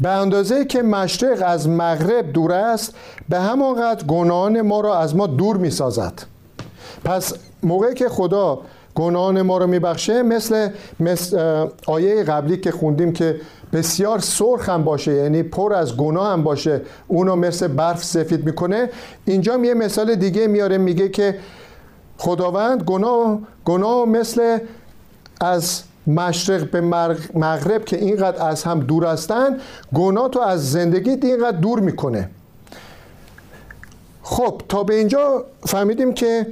به 0.00 0.08
اندازه 0.08 0.64
که 0.64 0.82
مشرق 0.82 1.42
از 1.46 1.68
مغرب 1.68 2.32
دور 2.32 2.52
است 2.52 2.94
به 3.28 3.38
همانقدر 3.38 4.06
گناهان 4.06 4.60
ما 4.60 4.80
را 4.80 4.98
از 4.98 5.16
ما 5.16 5.26
دور 5.26 5.56
می 5.56 5.70
سازد 5.70 6.22
پس 7.04 7.32
موقعی 7.62 7.94
که 7.94 8.08
خدا 8.08 8.60
گناهان 8.94 9.42
ما 9.42 9.58
رو 9.58 9.66
میبخشه 9.66 10.22
مثل, 10.22 10.68
مثل 11.00 11.66
آیه 11.86 12.24
قبلی 12.24 12.56
که 12.56 12.70
خوندیم 12.70 13.12
که 13.12 13.40
بسیار 13.72 14.18
سرخ 14.18 14.68
هم 14.68 14.84
باشه 14.84 15.12
یعنی 15.12 15.42
پر 15.42 15.74
از 15.74 15.96
گناه 15.96 16.32
هم 16.32 16.42
باشه 16.42 16.80
اونو 17.08 17.36
مثل 17.36 17.66
برف 17.66 18.04
سفید 18.04 18.46
می‌کنه. 18.46 18.90
اینجا 19.24 19.58
یه 19.58 19.74
مثال 19.74 20.14
دیگه 20.14 20.46
میاره 20.46 20.78
میگه 20.78 21.08
که 21.08 21.38
خداوند 22.18 22.82
گناه, 22.82 23.38
گناه 23.64 24.04
مثل 24.04 24.58
از 25.40 25.82
مشرق 26.06 26.70
به 26.70 26.80
مغرب 27.34 27.84
که 27.84 27.96
اینقدر 27.96 28.42
از 28.48 28.64
هم 28.64 28.80
دور 28.80 29.06
هستن 29.06 29.56
گناه 29.94 30.28
تو 30.28 30.40
از 30.40 30.70
زندگی 30.72 31.10
اینقدر 31.10 31.56
دور 31.56 31.80
می‌کنه. 31.80 32.30
خب 34.30 34.62
تا 34.68 34.82
به 34.82 34.94
اینجا 34.94 35.44
فهمیدیم 35.66 36.14
که 36.14 36.46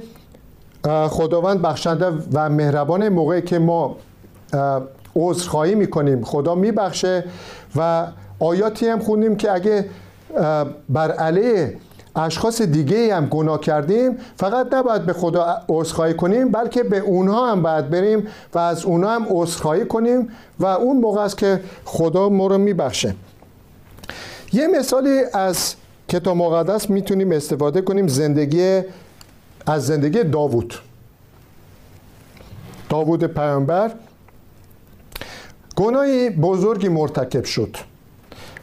خداوند 1.09 1.61
بخشنده 1.61 2.11
و 2.33 2.49
مهربان 2.49 3.09
موقعی 3.09 3.41
که 3.41 3.59
ما 3.59 3.95
عذرخواهی 5.15 5.75
می‌کنیم 5.75 6.23
خدا 6.23 6.55
میبخشه 6.55 7.23
و 7.75 8.07
آیاتی 8.39 8.87
هم 8.87 8.99
خوندیم 8.99 9.35
که 9.35 9.51
اگه 9.51 9.85
بر 10.89 11.11
علیه 11.11 11.77
اشخاص 12.15 12.61
دیگه 12.61 13.15
هم 13.15 13.25
گناه 13.25 13.59
کردیم 13.59 14.17
فقط 14.35 14.73
نباید 14.73 15.05
به 15.05 15.13
خدا 15.13 15.61
عذرخواهی 15.69 16.13
کنیم 16.13 16.51
بلکه 16.51 16.83
به 16.83 16.99
اونها 16.99 17.51
هم 17.51 17.61
باید 17.61 17.89
بریم 17.89 18.27
و 18.53 18.59
از 18.59 18.85
اونها 18.85 19.15
هم 19.15 19.25
عذرخواهی 19.29 19.85
کنیم 19.85 20.29
و 20.59 20.65
اون 20.65 20.97
موقع 20.97 21.21
است 21.21 21.37
که 21.37 21.61
خدا 21.85 22.29
ما 22.29 22.47
رو 22.47 22.57
میبخشه. 22.57 23.15
یه 24.53 24.67
مثالی 24.67 25.21
از 25.33 25.75
کتاب 26.09 26.37
مقدس 26.37 26.89
می‌تونیم 26.89 27.31
استفاده 27.31 27.81
کنیم 27.81 28.07
زندگی 28.07 28.81
از 29.65 29.87
زندگی 29.87 30.23
داوود. 30.23 30.73
داوود 32.89 33.23
پیامبر. 33.23 33.91
گناهی 35.75 36.29
بزرگی 36.29 36.89
مرتکب 36.89 37.43
شد. 37.43 37.77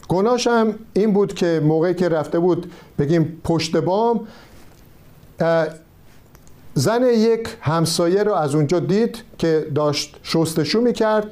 گناهش 0.09 0.47
هم 0.47 0.75
این 0.93 1.13
بود 1.13 1.35
که 1.35 1.61
موقعی 1.65 1.95
که 1.95 2.09
رفته 2.09 2.39
بود 2.39 2.73
بگیم 2.99 3.41
پشت 3.45 3.77
بام 3.77 4.27
زن 6.75 7.03
یک 7.03 7.49
همسایه 7.61 8.23
رو 8.23 8.33
از 8.35 8.55
اونجا 8.55 8.81
دید 8.81 9.23
که 9.39 9.67
داشت 9.75 10.17
شستشو 10.23 10.81
می‌کرد 10.81 11.27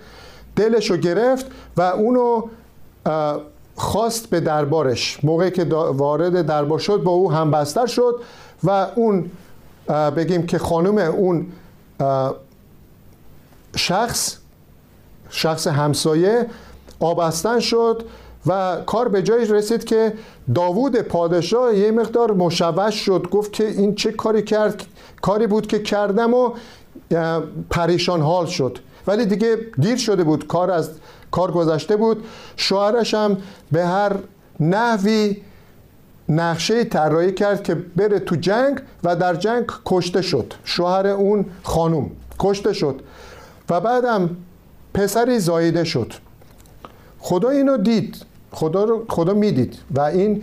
دلش 0.57 0.91
رو 0.91 0.97
گرفت 0.97 1.47
و 1.77 1.81
اونو 1.83 2.49
خواست 3.83 4.31
به 4.31 4.41
دربارش. 4.41 5.25
موقعی 5.25 5.51
که 5.51 5.65
وارد 5.65 6.47
دربار 6.47 6.79
شد 6.79 7.03
با 7.03 7.11
او 7.11 7.33
همبستر 7.33 7.87
شد 7.87 8.21
و 8.65 8.87
اون 8.97 9.31
بگیم 10.17 10.47
که 10.47 10.59
خانم 10.59 10.99
اون 10.99 11.47
شخص 13.77 14.37
شخص 15.31 15.67
همسایه 15.67 16.47
آبستن 17.01 17.61
شد 17.61 18.05
و 18.47 18.77
کار 18.87 19.09
به 19.09 19.23
جایی 19.23 19.47
رسید 19.47 19.85
که 19.85 20.13
داوود 20.55 20.97
پادشاه 20.97 21.77
یه 21.77 21.91
مقدار 21.91 22.33
مشوش 22.33 22.95
شد. 22.95 23.27
گفت 23.31 23.53
که 23.53 23.69
این 23.69 23.95
چه 23.95 24.13
کاری 24.13 24.43
کرد 24.43 24.83
کاری 25.23 25.47
بود 25.47 25.67
که 25.67 25.79
کردم 25.79 26.35
و 26.35 26.51
پریشان 27.71 28.21
حال 28.21 28.47
شد. 28.47 28.79
ولی 29.07 29.27
دیگه 29.27 29.57
دیر 29.79 29.97
شده 29.97 30.25
بود. 30.25 30.47
کار 30.47 30.71
از 30.71 30.91
کار 31.33 31.53
گذشته 31.53 31.97
بود. 31.97 32.25
شوهرش 32.57 33.15
هم 33.15 33.37
به 33.73 33.87
هر 33.87 34.13
نحوی 34.61 35.37
نقشه 36.29 36.85
طراحی 36.85 37.33
کرد 37.33 37.63
که 37.63 37.75
بره 37.75 38.19
تو 38.19 38.37
جنگ 38.37 38.81
و 39.05 39.17
در 39.17 39.35
جنگ 39.35 39.65
کشته 39.87 40.23
شد. 40.23 40.55
شوهر 40.65 41.07
اون 41.07 41.47
خانوم 41.63 42.11
کشته 42.39 42.73
شد 42.73 43.01
و 43.71 43.81
بعدم 43.81 44.37
پسری 44.95 45.39
زایده 45.39 45.85
شد. 45.85 46.13
خدا 47.19 47.49
اینو 47.49 47.77
دید. 47.77 48.17
خدا 48.53 48.85
رو 48.85 49.05
خدا 49.09 49.35
می‌دید 49.35 49.79
و 49.91 50.01
این 50.01 50.43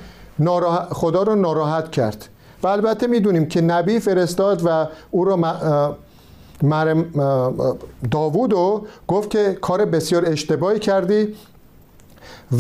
خدا 0.91 1.23
رو 1.23 1.36
ناراحت 1.36 1.91
کرد. 1.91 2.30
و 2.63 2.67
البته 2.67 3.08
می‌دونیم 3.08 3.45
که 3.45 3.62
نبی 3.62 3.99
فرستاد 3.99 4.62
و 4.65 4.88
او 5.12 5.25
رو 5.25 5.36
مرم 6.63 7.06
داوود 8.12 8.54
رو 8.54 8.88
گفت 9.08 9.30
که 9.30 9.58
کار 9.62 9.86
بسیار 9.86 10.26
اشتباهی 10.26 10.80
کردی 10.80 11.36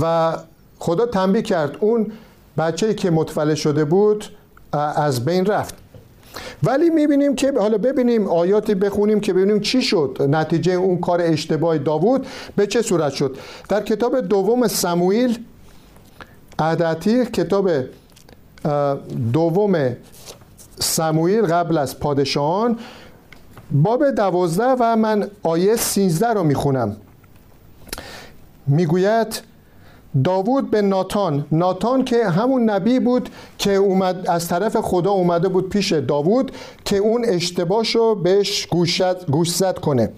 و 0.01 0.33
خدا 0.79 1.05
تنبیه 1.05 1.41
کرد 1.41 1.77
اون 1.79 2.11
بچه 2.57 2.93
که 2.93 3.11
متولد 3.11 3.55
شده 3.55 3.85
بود 3.85 4.25
از 4.95 5.25
بین 5.25 5.45
رفت. 5.45 5.75
ولی 6.63 6.89
می‌بینیم 6.89 7.35
که 7.35 7.53
حالا 7.59 7.77
ببینیم 7.77 8.27
آیاتی 8.27 8.75
بخونیم 8.75 9.19
که 9.19 9.33
ببینیم 9.33 9.59
چی 9.59 9.81
شد. 9.81 10.17
نتیجه 10.29 10.73
اون 10.73 10.97
کار 10.97 11.21
اشتباه 11.21 11.77
داوود 11.77 12.27
به 12.55 12.67
چه 12.67 12.81
صورت 12.81 13.13
شد؟ 13.13 13.37
در 13.69 13.83
کتاب 13.83 14.21
دوم 14.21 14.67
سموئیل 14.67 15.39
عدتی 16.59 17.25
کتاب 17.25 17.69
دوم 19.33 19.95
سموئیل 20.79 21.41
قبل 21.41 21.77
از 21.77 21.99
پادشاهان 21.99 22.79
باب 23.71 24.11
دوازده 24.11 24.75
و 24.79 24.95
من 24.95 25.27
آیه 25.43 25.75
سینزده 25.75 26.27
رو 26.27 26.43
می‌خونم. 26.43 26.95
می‌گوید 28.67 29.41
داوود 30.23 30.71
به 30.71 30.81
ناتان 30.81 31.45
ناتان 31.51 32.05
که 32.05 32.29
همون 32.29 32.69
نبی 32.69 32.99
بود 32.99 33.29
که 33.57 33.75
اومد 33.75 34.27
از 34.29 34.47
طرف 34.47 34.77
خدا 34.77 35.11
اومده 35.11 35.47
بود 35.47 35.69
پیش 35.69 35.93
داوود 35.93 36.51
که 36.85 36.97
اون 36.97 37.25
اشتباش 37.25 37.95
رو 37.95 38.15
بهش 38.15 38.67
گوش 39.27 39.55
زد 39.55 39.79
کنه. 39.79 40.11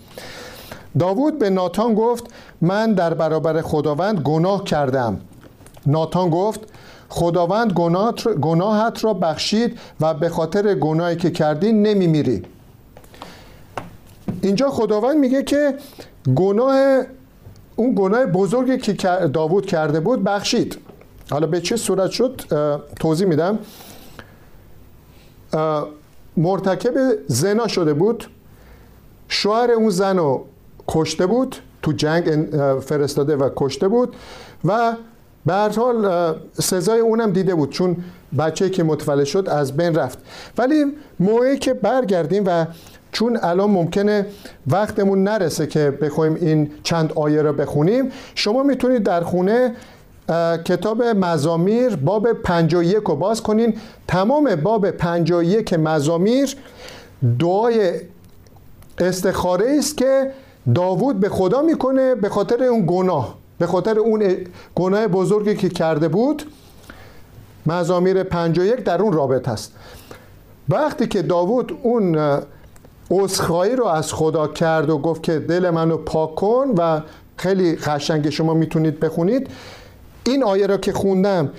داوود 0.99 1.39
به 1.39 1.49
ناتان 1.49 1.93
گفت 1.93 2.23
من 2.61 2.93
در 2.93 3.13
برابر 3.13 3.61
خداوند 3.61 4.19
گناه 4.19 4.63
کردم. 4.63 5.19
ناتان 5.85 6.29
گفت 6.29 6.59
خداوند 7.09 7.73
گناهت 8.41 9.03
را 9.03 9.13
بخشید 9.13 9.79
و 10.01 10.13
به 10.13 10.29
خاطر 10.29 10.75
گناهی 10.75 11.15
که 11.15 11.31
کردی 11.31 11.71
نمیمیری. 11.71 12.43
اینجا 14.41 14.69
خداوند 14.69 15.17
میگه 15.17 15.43
که 15.43 15.75
گناه 16.35 17.01
اون 17.75 17.93
گناه 17.97 18.25
بزرگی 18.25 18.77
که 18.77 18.93
داوود 19.33 19.65
کرده 19.65 19.99
بود 19.99 20.23
بخشید. 20.23 20.77
حالا 21.31 21.47
به 21.47 21.61
چه 21.61 21.77
صورت 21.77 22.11
شد؟ 22.11 22.41
توضیح 22.99 23.27
میدم. 23.27 23.59
مرتکب 26.37 26.93
زنا 27.27 27.67
شده 27.67 27.93
بود. 27.93 28.25
شوهر 29.27 29.71
اون 29.71 29.89
زن 29.89 30.17
رو 30.17 30.45
کشته 30.87 31.25
بود. 31.25 31.55
تو 31.81 31.91
جنگ 31.91 32.25
فرستاده 32.81 33.35
و 33.35 33.49
کشته 33.55 33.87
بود. 33.87 34.15
و 34.65 34.93
به 35.45 35.53
هر 35.53 35.69
حال 35.69 36.35
سزای 36.53 36.99
اونم 36.99 37.31
دیده 37.31 37.55
بود 37.55 37.69
چون 37.69 37.97
بچه 38.39 38.69
که 38.69 38.83
متولد 38.83 39.23
شد 39.23 39.49
از 39.49 39.77
بین 39.77 39.95
رفت. 39.95 40.19
ولی 40.57 40.85
موقعی 41.19 41.57
که 41.57 41.73
برگردیم 41.73 42.43
و 42.45 42.65
چون 43.11 43.39
الان 43.41 43.71
ممکنه 43.71 44.25
وقتمون 44.67 45.23
نرسه 45.23 45.67
که 45.67 45.91
بخوایم 45.91 46.33
این 46.33 46.71
چند 46.83 47.13
آیه 47.13 47.41
رو 47.41 47.53
بخونیم 47.53 48.11
شما 48.35 48.63
می‌تونید 48.63 49.03
در 49.03 49.21
خونه 49.21 49.73
کتاب 50.65 51.03
مزامیر 51.03 51.95
باب 51.95 52.33
51 52.33 52.95
رو 52.95 53.15
باز 53.15 53.43
کنین. 53.43 53.73
تمام 54.07 54.55
باب 54.55 54.91
51 54.91 55.73
مزامیر 55.73 56.55
دعای 57.39 57.91
استخاره 58.97 59.75
است 59.79 59.97
که 59.97 60.31
داوود 60.75 61.19
به 61.19 61.29
خدا 61.29 61.61
می‌کنه 61.61 62.15
به 62.15 62.29
خاطر 62.29 62.63
اون 62.63 62.83
گناه 62.87 63.37
به 63.59 63.67
خاطر 63.67 63.99
اون 63.99 64.37
گناه 64.75 65.07
بزرگی 65.07 65.55
که 65.55 65.69
کرده 65.69 66.07
بود. 66.07 66.43
مزامیر 67.65 68.23
51 68.23 68.75
در 68.75 69.01
اون 69.01 69.13
رابط 69.13 69.47
هست 69.47 69.71
وقتی 70.69 71.07
که 71.07 71.21
داوود 71.21 71.79
اون 71.83 72.17
عذرخواهی 73.11 73.75
رو 73.75 73.85
از 73.85 74.13
خدا 74.13 74.47
کرد 74.47 74.89
و 74.89 74.97
گفت 74.97 75.23
که 75.23 75.39
دل 75.39 75.69
منو 75.69 75.97
پاک 75.97 76.35
کن 76.35 76.73
و 76.77 77.01
خیلی 77.37 77.75
قشنگ 77.75 78.29
شما 78.29 78.53
می‌تونید 78.53 78.99
بخونید. 78.99 79.47
این 80.25 80.43
آیه 80.43 80.67
را 80.67 80.77
که 80.77 80.93
خوندم 80.93 81.49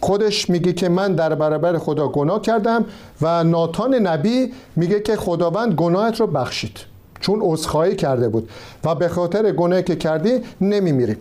خودش 0.00 0.50
میگه 0.50 0.72
که 0.72 0.88
من 0.88 1.14
در 1.14 1.34
برابر 1.34 1.78
خدا 1.78 2.08
گناه 2.08 2.42
کردم 2.42 2.84
و 3.22 3.44
ناتان 3.44 3.94
نبی 3.94 4.52
میگه 4.76 5.00
که 5.00 5.16
خداوند 5.16 5.74
گناهت 5.74 6.20
رو 6.20 6.26
بخشید. 6.26 6.78
چون 7.20 7.40
عذرخواهی 7.42 7.96
کرده 7.96 8.28
بود 8.28 8.50
و 8.84 8.94
به 8.94 9.08
خاطر 9.08 9.52
گناهی 9.52 9.82
که 9.82 9.96
کردی 9.96 10.40
نمیمیری. 10.60 11.16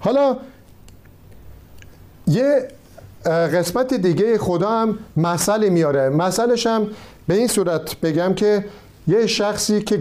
حالا 0.00 0.36
یه 2.26 2.68
قسمت 3.26 3.94
دیگه 3.94 4.38
خدا 4.38 4.70
هم 4.70 4.98
مسئله 5.16 5.70
میاره. 5.70 6.08
مسئلهش 6.08 6.66
هم 6.66 6.86
به 7.28 7.34
این 7.34 7.46
صورت 7.48 8.00
بگم 8.00 8.34
که 8.34 8.64
یه 9.08 9.26
شخصی 9.26 9.82
که 9.82 9.96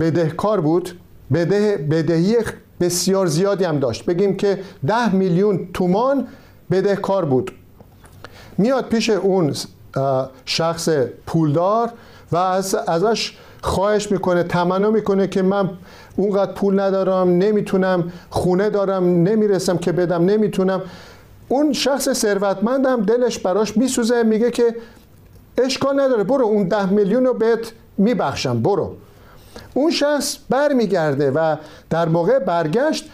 بدهکار 0.00 0.60
بود 0.60 0.98
بده 1.32 1.76
بدهی 1.90 2.36
بسیار 2.80 3.26
زیادی 3.26 3.64
هم 3.64 3.78
داشت. 3.78 4.04
بگیم 4.04 4.36
که 4.36 4.58
ده 4.86 5.14
میلیون 5.14 5.68
تومان 5.74 6.26
بدهکار 6.70 7.24
بود. 7.24 7.52
میاد 8.58 8.84
پیش 8.84 9.10
اون 9.10 9.54
شخص 10.44 10.88
پولدار 11.26 11.90
و 12.32 12.36
از 12.36 12.74
ازش 12.74 13.36
خواهش 13.62 14.12
می‌کنه 14.12 14.42
تمنا 14.42 14.90
می‌کنه 14.90 15.26
که 15.26 15.42
من 15.42 15.70
اونقدر 16.16 16.52
پول 16.52 16.80
ندارم 16.80 17.28
نمی‌تونم 17.28 18.12
خونه 18.30 18.70
دارم 18.70 19.04
نمی‌رسم 19.04 19.78
که 19.78 19.92
بدم 19.92 20.24
نمی‌تونم. 20.24 20.82
اون 21.52 21.72
شخص 21.72 22.12
ثروتمندم 22.12 23.04
دلش 23.04 23.38
براش 23.38 23.76
میسوزه 23.76 24.22
میگه 24.22 24.50
که 24.50 24.76
اشکال 25.58 26.00
نداره 26.00 26.24
برو 26.24 26.44
اون 26.44 26.68
ده 26.68 26.92
میلیون 26.92 27.26
رو 27.26 27.34
بهت 27.34 27.72
میبخشم 27.98 28.62
برو. 28.62 28.94
اون 29.74 29.90
شخص 29.90 30.36
برمیگرده 30.50 31.30
و 31.30 31.56
در 31.90 32.08
موقع 32.08 32.38
برگشت 32.38 33.10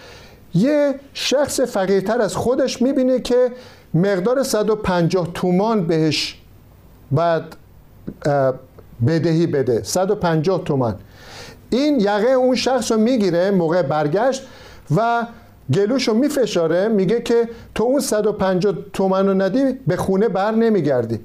یه 0.55 0.94
شخص 1.14 1.61
فقیرتر 1.61 2.20
از 2.20 2.37
خودش 2.37 2.83
می‌بینه 2.83 3.20
که 3.20 3.53
مقدار 3.94 4.42
150 4.42 5.29
تومان 5.35 5.87
بهش 5.87 6.40
باید 7.11 7.42
بدهی 9.07 9.46
بده 9.46 9.83
150 9.83 10.64
تومان. 10.64 10.96
این 11.70 12.01
یقه 12.01 12.31
اون 12.31 12.55
شخص 12.55 12.92
رو 12.92 12.98
می‌گیره 12.98 13.51
موقع 13.51 13.83
برگشت 13.83 14.46
و 14.96 15.27
گلوش 15.74 16.09
رو 16.09 16.14
میفشاره 16.14 16.88
میگه 16.88 17.20
که 17.20 17.48
تو 17.74 17.85
اون 17.85 18.00
150 18.00 18.74
تومن 18.92 19.28
رو 19.28 19.35
ندی 19.35 19.72
به 19.87 19.96
خونه 19.96 20.28
بر 20.28 20.50
نمیگردی. 20.50 21.20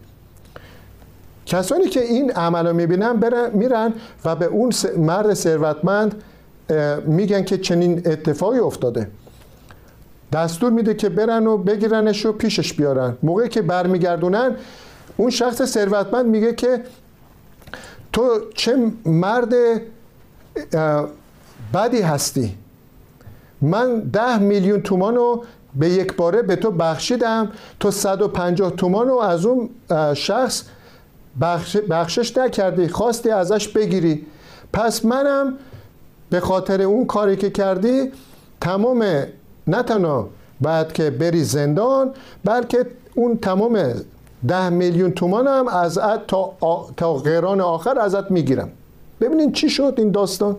کسانی 1.46 1.88
که 1.88 2.04
این 2.04 2.32
عمل 2.32 2.68
رو 2.68 2.74
می‌بینن 2.74 3.52
میرن 3.54 3.94
و 4.26 4.36
به 4.36 4.46
اون 4.46 4.72
مرد 4.98 5.34
ثروتمند 5.34 6.24
میگن 7.06 7.44
که 7.44 7.58
چنین 7.58 8.02
اتفاقی 8.06 8.60
افتاده. 8.60 9.08
دستور 10.34 10.72
میده 10.72 10.94
که 10.94 11.10
برن 11.10 11.48
و 11.48 11.58
بگیرنش 11.58 12.26
و 12.26 12.32
پیشش 12.32 12.74
بیارن. 12.74 13.18
موقعی 13.24 13.50
که 13.50 13.62
برمیگردونن 13.62 14.56
اون 15.18 15.30
شخص 15.30 15.66
ثروتمند 15.66 16.26
میگه 16.26 16.54
که 16.54 16.84
تو 18.14 18.40
چه 18.56 18.78
مرد 19.06 19.54
بدی 21.74 22.02
هستی؟ 22.02 22.56
من 23.64 24.00
ده 24.00 24.38
میلیون 24.38 24.82
تومان 24.82 25.16
رو 25.16 25.44
به 25.76 25.90
یک 25.90 26.16
باره 26.16 26.42
به 26.42 26.56
تو 26.56 26.72
بخشیدم 26.72 27.52
تو 27.80 27.92
150 27.92 28.72
تومان 28.72 29.08
رو 29.08 29.20
از 29.20 29.46
اون 29.46 29.70
شخص 30.14 30.64
بخشش 31.90 32.38
نکردی 32.38 32.88
خواستی 32.88 33.30
ازش 33.30 33.68
بگیری. 33.68 34.26
پس 34.74 35.06
منم 35.06 35.54
به 36.30 36.40
خاطر 36.40 36.82
اون 36.82 37.06
کاری 37.06 37.36
که 37.36 37.50
کردی 37.50 38.12
تمام 38.62 39.04
نه 39.68 39.84
بعد 40.62 40.94
که 40.94 41.10
بری 41.10 41.44
زندان 41.44 42.12
بلکه 42.44 42.86
اون 43.16 43.38
تمام 43.38 43.94
ده 44.48 44.70
میلیون 44.70 45.12
تومان 45.12 45.48
هم 45.48 45.68
از 45.68 46.00
تا, 46.28 46.54
تا 46.98 47.14
غیران 47.14 47.62
آخر 47.62 48.00
ازت 48.00 48.32
می‌گیرم. 48.32 48.70
ببینین 49.22 49.52
چی 49.52 49.70
شد 49.70 49.94
این 49.98 50.12
داستان؟ 50.12 50.58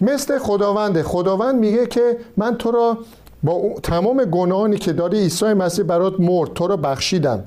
مثل 0.00 0.38
خداونده 0.38 1.02
خداوند 1.02 1.54
میگه 1.54 1.86
که 1.86 2.18
من 2.36 2.56
تو 2.56 2.70
را 2.70 2.98
با 3.42 3.74
تمام 3.82 4.24
گناهانی 4.24 4.78
که 4.78 4.92
داری 4.92 5.18
عیسی 5.18 5.44
مسیح 5.44 5.84
برات 5.84 6.20
مرد 6.20 6.52
تو 6.52 6.66
را 6.66 6.76
بخشیدم. 6.76 7.44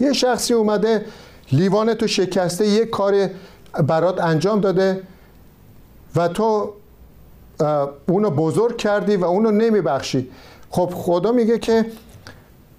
یه 0.00 0.12
شخصی 0.12 0.54
اومده 0.54 1.04
لیوان 1.52 1.94
تو 1.94 2.06
شکسته 2.06 2.66
یه 2.66 2.84
کار 2.84 3.30
برات 3.86 4.20
انجام 4.20 4.60
داده 4.60 5.02
و 6.16 6.28
تو 6.28 6.72
اونو 8.08 8.30
بزرگ 8.30 8.76
کردی 8.76 9.16
و 9.16 9.24
اونو 9.24 9.50
نمیبخشی. 9.50 10.30
خب 10.70 10.92
خدا 10.94 11.32
میگه 11.32 11.58
که 11.58 11.86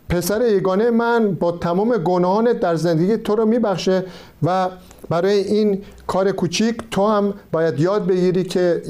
پسر 0.10 0.42
یگانه 0.48 0.90
من 0.90 1.32
با 1.36 1.52
تمام 1.52 1.98
گناهانت 1.98 2.60
در 2.60 2.76
زندگی 2.76 3.18
تو 3.18 3.36
رو 3.36 3.46
میبخشه 3.46 4.04
و 4.44 4.68
برای 5.10 5.40
این 5.40 5.82
کار 6.08 6.32
کوچیک 6.32 6.78
تو 6.92 7.08
هم 7.08 7.34
باید 7.52 7.80
یاد 7.80 8.08
بگیری 8.08 8.44
که 8.44 8.82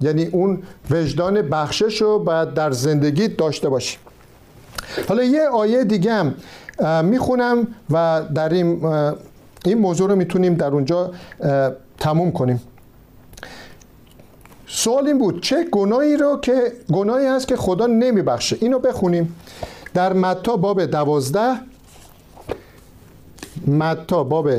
یعنی 0.00 0.26
اون 0.26 0.62
وجدان 0.90 1.42
بخشش 1.42 2.02
رو 2.02 2.18
باید 2.18 2.54
در 2.54 2.70
زندگی 2.70 3.28
داشته 3.28 3.68
باشی. 3.68 3.98
حالا 5.08 5.22
یه 5.22 5.48
آیه 5.48 5.84
دیگه 5.84 6.12
هم 6.12 6.34
می‌خونم 7.04 7.66
و 7.90 8.22
در 8.34 8.48
این, 8.48 8.84
این 9.64 9.78
موضوع 9.78 10.08
رو 10.08 10.16
می‌تونیم 10.16 10.54
در 10.54 10.70
اونجا 10.70 11.10
تموم 11.98 12.32
کنیم. 12.32 12.60
سوال 14.66 15.06
این 15.06 15.18
بود 15.18 15.42
چه 15.42 15.64
گناهی 15.72 16.16
رو 16.16 16.38
که 16.42 16.72
گناهی 16.92 17.26
هست 17.26 17.48
که 17.48 17.56
خدا 17.56 17.86
نمیبخشه؟ 17.86 18.56
اینو 18.60 18.78
بخونیم. 18.78 19.36
در 19.94 20.12
متا 20.12 20.56
باب 20.56 20.84
دوازده 20.84 21.60
متا 23.66 24.24
باب 24.24 24.50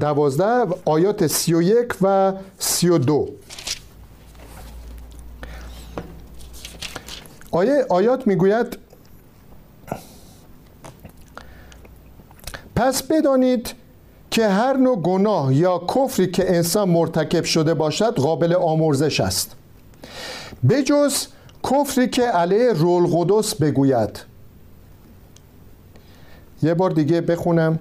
دوازده 0.00 0.66
آیات 0.84 1.26
سی 1.26 1.54
و 1.54 1.62
یک 1.62 1.94
و 2.02 2.32
سی 2.58 2.88
و 2.88 2.98
دو. 2.98 3.28
آیه 7.50 7.86
آیات 7.88 8.26
می‌گوید 8.26 8.78
پس 12.76 13.02
بدانید 13.02 13.74
که 14.30 14.48
هر 14.48 14.76
نوع 14.76 15.02
گناه 15.02 15.54
یا 15.54 15.78
کفری 15.78 16.30
که 16.30 16.56
انسان 16.56 16.88
مرتکب 16.88 17.44
شده 17.44 17.74
باشد 17.74 18.14
قابل 18.14 18.54
آمرزش 18.54 19.20
است. 19.20 19.56
بجز 20.68 21.26
کفری 21.70 22.08
که 22.08 22.22
علیه 22.22 22.72
رول 22.72 23.06
قدس 23.12 23.54
بگوید. 23.54 24.20
یه 26.62 26.74
بار 26.74 26.90
دیگه 26.90 27.20
بخونم. 27.20 27.78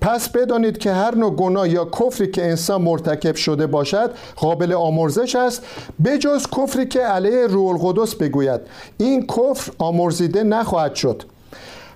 پس 0.00 0.28
بدانید 0.28 0.78
که 0.78 0.92
هر 0.92 1.14
نوع 1.14 1.34
گناه 1.34 1.68
یا 1.68 1.84
کفری 1.84 2.30
که 2.30 2.44
انسان 2.44 2.82
مرتکب 2.82 3.34
شده 3.34 3.66
باشد 3.66 4.10
قابل 4.36 4.72
آمرزش 4.72 5.36
است 5.36 5.62
بجز 6.04 6.46
کفری 6.56 6.86
که 6.86 7.00
علیه 7.00 7.46
رول 7.46 7.76
قدس 7.82 8.14
بگوید. 8.14 8.60
این 8.98 9.26
کفر 9.26 9.72
آمرزیده 9.78 10.42
نخواهد 10.42 10.94
شد. 10.94 11.22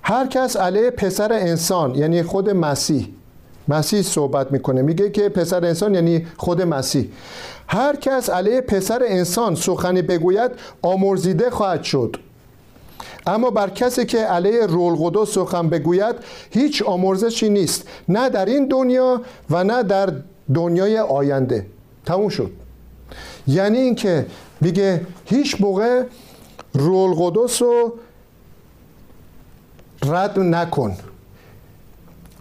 هر 0.03 0.27
کس 0.27 0.57
علیه 0.57 0.90
پسر 0.90 1.33
انسان 1.33 1.94
یعنی 1.94 2.22
خود 2.22 2.51
مسیح 2.51 3.09
مسیح 3.69 4.03
صحبت 4.03 4.53
می‌کنه. 4.53 4.83
میگه 4.83 5.11
که 5.11 5.29
پسر 5.29 5.65
انسان 5.65 5.95
یعنی 5.95 6.27
خود 6.37 6.63
مسیح. 6.63 7.09
هر 7.69 7.97
کس 7.97 8.31
علیه 8.31 8.61
پسر 8.61 9.03
انسان 9.07 9.55
سخنی 9.55 10.03
بگوید 10.03 10.51
آمرزیده 10.83 11.51
خواهد 11.51 11.83
شد. 11.83 12.17
اما 13.27 13.51
بر 13.51 13.71
کسی 13.71 14.05
که 14.05 14.19
علیه 14.19 14.67
رول 14.67 14.97
قدس 15.01 15.31
سخن 15.31 15.69
بگوید 15.69 16.17
هیچ 16.51 16.83
آمرزشی 16.83 17.49
نیست. 17.49 17.89
نه 18.09 18.29
در 18.29 18.47
این 18.47 18.69
دنیا 18.69 19.23
و 19.51 19.65
نه 19.65 19.83
در 19.83 20.13
دنیای 20.55 20.99
آینده. 20.99 21.67
تموم 22.07 22.29
شد. 22.29 22.51
یعنی 23.47 23.79
اینکه 23.79 24.27
میگه 24.61 25.07
هیچ 25.25 25.61
موقع 25.61 26.03
رول 26.75 27.15
قدس 27.19 27.63
رو 27.63 27.93
رد 30.05 30.39
نکن. 30.39 30.97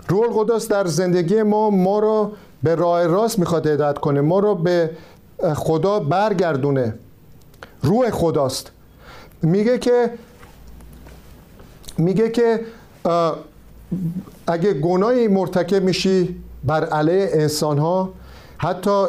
رول 0.07 0.27
قدس 0.27 0.67
در 0.67 0.85
زندگی 0.85 1.43
ما 1.43 1.69
ما 1.69 1.99
رو 1.99 2.31
به 2.63 2.75
راه 2.75 3.07
راست 3.07 3.39
می‌خواد 3.39 3.67
هدایت 3.67 3.97
کنه 3.97 4.21
ما 4.21 4.39
رو 4.39 4.55
به 4.55 4.89
خدا 5.55 5.99
برگردونه. 5.99 6.93
روح 7.83 8.09
خداست. 8.09 8.71
میگه 9.41 9.77
که 9.77 10.09
میگه 11.97 12.29
که 12.29 12.59
اگه 14.47 14.73
گناهی 14.73 15.27
مرتکب 15.27 15.83
میشی 15.83 16.41
بر 16.63 16.85
علیه 16.85 17.29
انسان 17.33 17.77
ها 17.77 18.09
حتی 18.57 19.05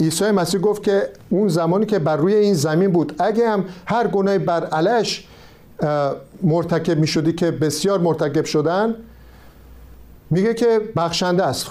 عیسی 0.00 0.30
مسیح 0.30 0.60
گفت 0.60 0.82
که 0.82 1.08
اون 1.30 1.48
زمانی 1.48 1.86
که 1.86 1.98
بر 1.98 2.16
روی 2.16 2.34
این 2.34 2.54
زمین 2.54 2.90
بود 2.90 3.14
اگه 3.18 3.48
هم 3.50 3.64
هر 3.86 4.06
گناهی 4.06 4.38
بر 4.38 4.64
علیش 4.64 5.26
مرتکب 6.42 6.98
می‌شدی 6.98 7.32
که 7.32 7.50
بسیار 7.50 8.00
مرتکب 8.00 8.44
شدن 8.44 8.94
میگه 10.34 10.54
که 10.54 10.80
بخشنده 10.96 11.44
است. 11.44 11.66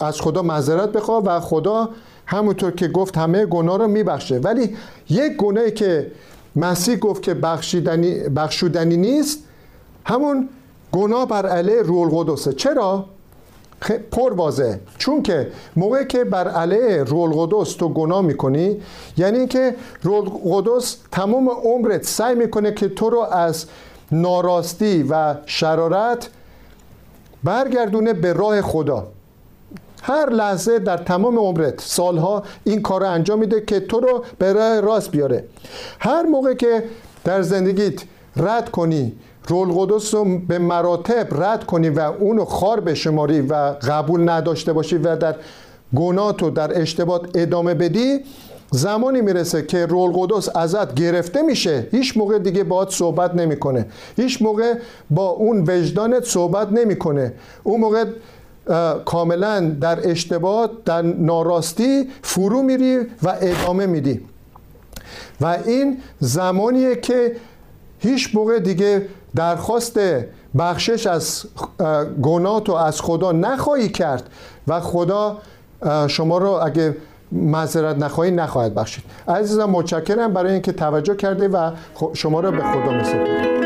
از 0.00 0.20
خدا 0.20 0.42
معذرت 0.42 0.92
بخوا 0.92 1.22
و 1.24 1.40
خدا 1.40 1.88
همونطور 2.26 2.70
که 2.70 2.88
گفت 2.88 3.18
همه 3.18 3.46
گناه 3.46 3.78
رو 3.78 3.88
میبخشه. 3.88 4.38
ولی 4.38 4.76
یک 5.08 5.36
گناهی 5.36 5.70
که 5.70 6.12
مسیح 6.56 6.96
گفت 6.96 7.22
که 7.22 7.34
بخشیدنی 7.34 8.14
بخشودنی 8.14 8.96
نیست 8.96 9.38
همون 10.04 10.48
گناه 10.92 11.28
بر 11.28 11.46
علیه 11.46 11.82
رول 11.82 12.08
قدسه 12.12 12.52
چرا؟ 12.52 13.04
پر 14.10 14.52
چون 14.98 15.22
که 15.22 15.50
موقعی 15.76 16.06
که 16.06 16.24
بر 16.24 16.48
علیه 16.48 17.04
رول 17.04 17.30
قدس 17.32 17.72
تو 17.72 17.88
گناه 17.88 18.20
می‌کنی 18.20 18.80
یعنی 19.16 19.46
که 19.46 19.74
رول 20.02 20.30
قدس 20.44 20.96
تمام 21.12 21.48
عمرت 21.48 22.06
سعی 22.06 22.34
می‌کنه 22.34 22.72
که 22.72 22.88
تو 22.88 23.10
رو 23.10 23.20
از 23.20 23.66
ناراستی 24.12 25.02
و 25.02 25.34
شرارت 25.46 26.28
برگردونه 27.44 28.12
به 28.12 28.32
راه 28.32 28.62
خدا. 28.62 29.06
هر 30.02 30.30
لحظه 30.30 30.78
در 30.78 30.96
تمام 30.96 31.38
عمرت 31.38 31.80
سالها 31.80 32.42
این 32.64 32.82
کار 32.82 33.00
رو 33.00 33.10
انجام 33.10 33.38
میده 33.38 33.60
که 33.60 33.80
تو 33.80 34.00
رو 34.00 34.24
به 34.38 34.52
راه 34.52 34.80
راست 34.80 35.10
بیاره. 35.10 35.44
هر 35.98 36.22
موقع 36.22 36.54
که 36.54 36.84
در 37.24 37.42
زندگیت 37.42 38.02
رد 38.36 38.70
کنی 38.70 39.12
رول 39.48 39.72
قدس 39.72 40.14
رو 40.14 40.38
به 40.38 40.58
مراتب 40.58 41.42
رد 41.42 41.64
کنی 41.64 41.88
و 41.88 42.00
اونو 42.00 42.44
خار 42.44 42.80
بشماری 42.80 43.40
و 43.40 43.54
قبول 43.72 44.28
نداشته 44.28 44.72
باشی 44.72 44.96
و 44.96 45.16
در 45.16 45.34
گناه 45.94 46.32
در 46.32 46.80
اشتباه 46.80 47.20
ادامه 47.34 47.74
بدی 47.74 48.20
زمانی 48.70 49.20
می‌رسه 49.20 49.62
که 49.62 49.86
رول 49.86 50.12
قدس 50.12 50.56
ازت 50.56 50.94
گرفته 50.94 51.42
میشه 51.42 51.88
هیچ 51.90 52.16
موقع 52.16 52.38
دیگه 52.38 52.64
باهات 52.64 52.90
صحبت 52.90 53.34
نمی‌کنه. 53.34 53.86
هیچ 54.16 54.42
موقع 54.42 54.74
با 55.10 55.28
اون 55.28 55.64
وجدانت 55.68 56.24
صحبت 56.24 56.72
نمی‌کنه. 56.72 57.32
اون 57.62 57.80
موقع 57.80 58.04
کاملا 59.04 59.60
در 59.80 60.10
اشتباه 60.10 60.70
در 60.84 61.02
ناراستی 61.02 62.08
فرو 62.22 62.62
میری 62.62 62.98
و 62.98 63.36
ادامه 63.40 63.86
میدی. 63.86 64.20
و 65.40 65.58
این 65.66 65.98
زمانیه 66.20 66.96
که 66.96 67.36
هیچ 67.98 68.34
موقع 68.34 68.58
دیگه 68.58 69.06
درخواست 69.34 70.00
بخشش 70.58 71.06
از 71.06 71.44
گناه 72.22 72.64
و 72.64 72.72
از 72.72 73.00
خدا 73.00 73.32
نخواهی 73.32 73.88
کرد. 73.88 74.30
و 74.68 74.80
خدا 74.80 75.38
شما 76.08 76.38
رو 76.38 76.50
اگه 76.50 76.96
معذرت 77.32 77.96
نخواهی 77.96 78.30
نخواهد 78.30 78.74
بخشید. 78.74 79.04
عزیزم 79.28 79.70
متشکرم 79.70 80.32
برای 80.32 80.52
اینکه 80.52 80.72
توجه 80.72 81.16
کرده 81.16 81.48
و 81.48 81.70
شما 82.14 82.40
رو 82.40 82.50
به 82.50 82.62
خدا 82.62 82.92
میسپارم 82.92 83.60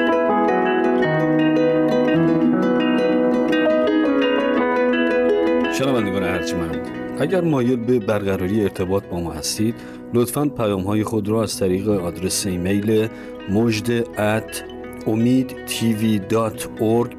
شنوندگان 5.78 6.22
ارجمند 6.22 6.76
اگر 7.18 7.40
مایل 7.40 7.76
به 7.76 7.98
برقراری 7.98 8.62
ارتباط 8.62 9.04
با 9.04 9.20
ما 9.20 9.32
هستید 9.32 9.74
لطفا 10.14 10.44
پیام 10.44 10.80
های 10.80 11.04
خود 11.04 11.28
را 11.28 11.42
از 11.42 11.58
طریق 11.58 11.88
آدرس 11.88 12.46
ایمیل 12.46 13.08
مجد 13.50 14.04
at 14.04 14.74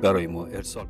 برای 0.01 0.27
ما 0.27 0.45
ارسال 0.45 0.86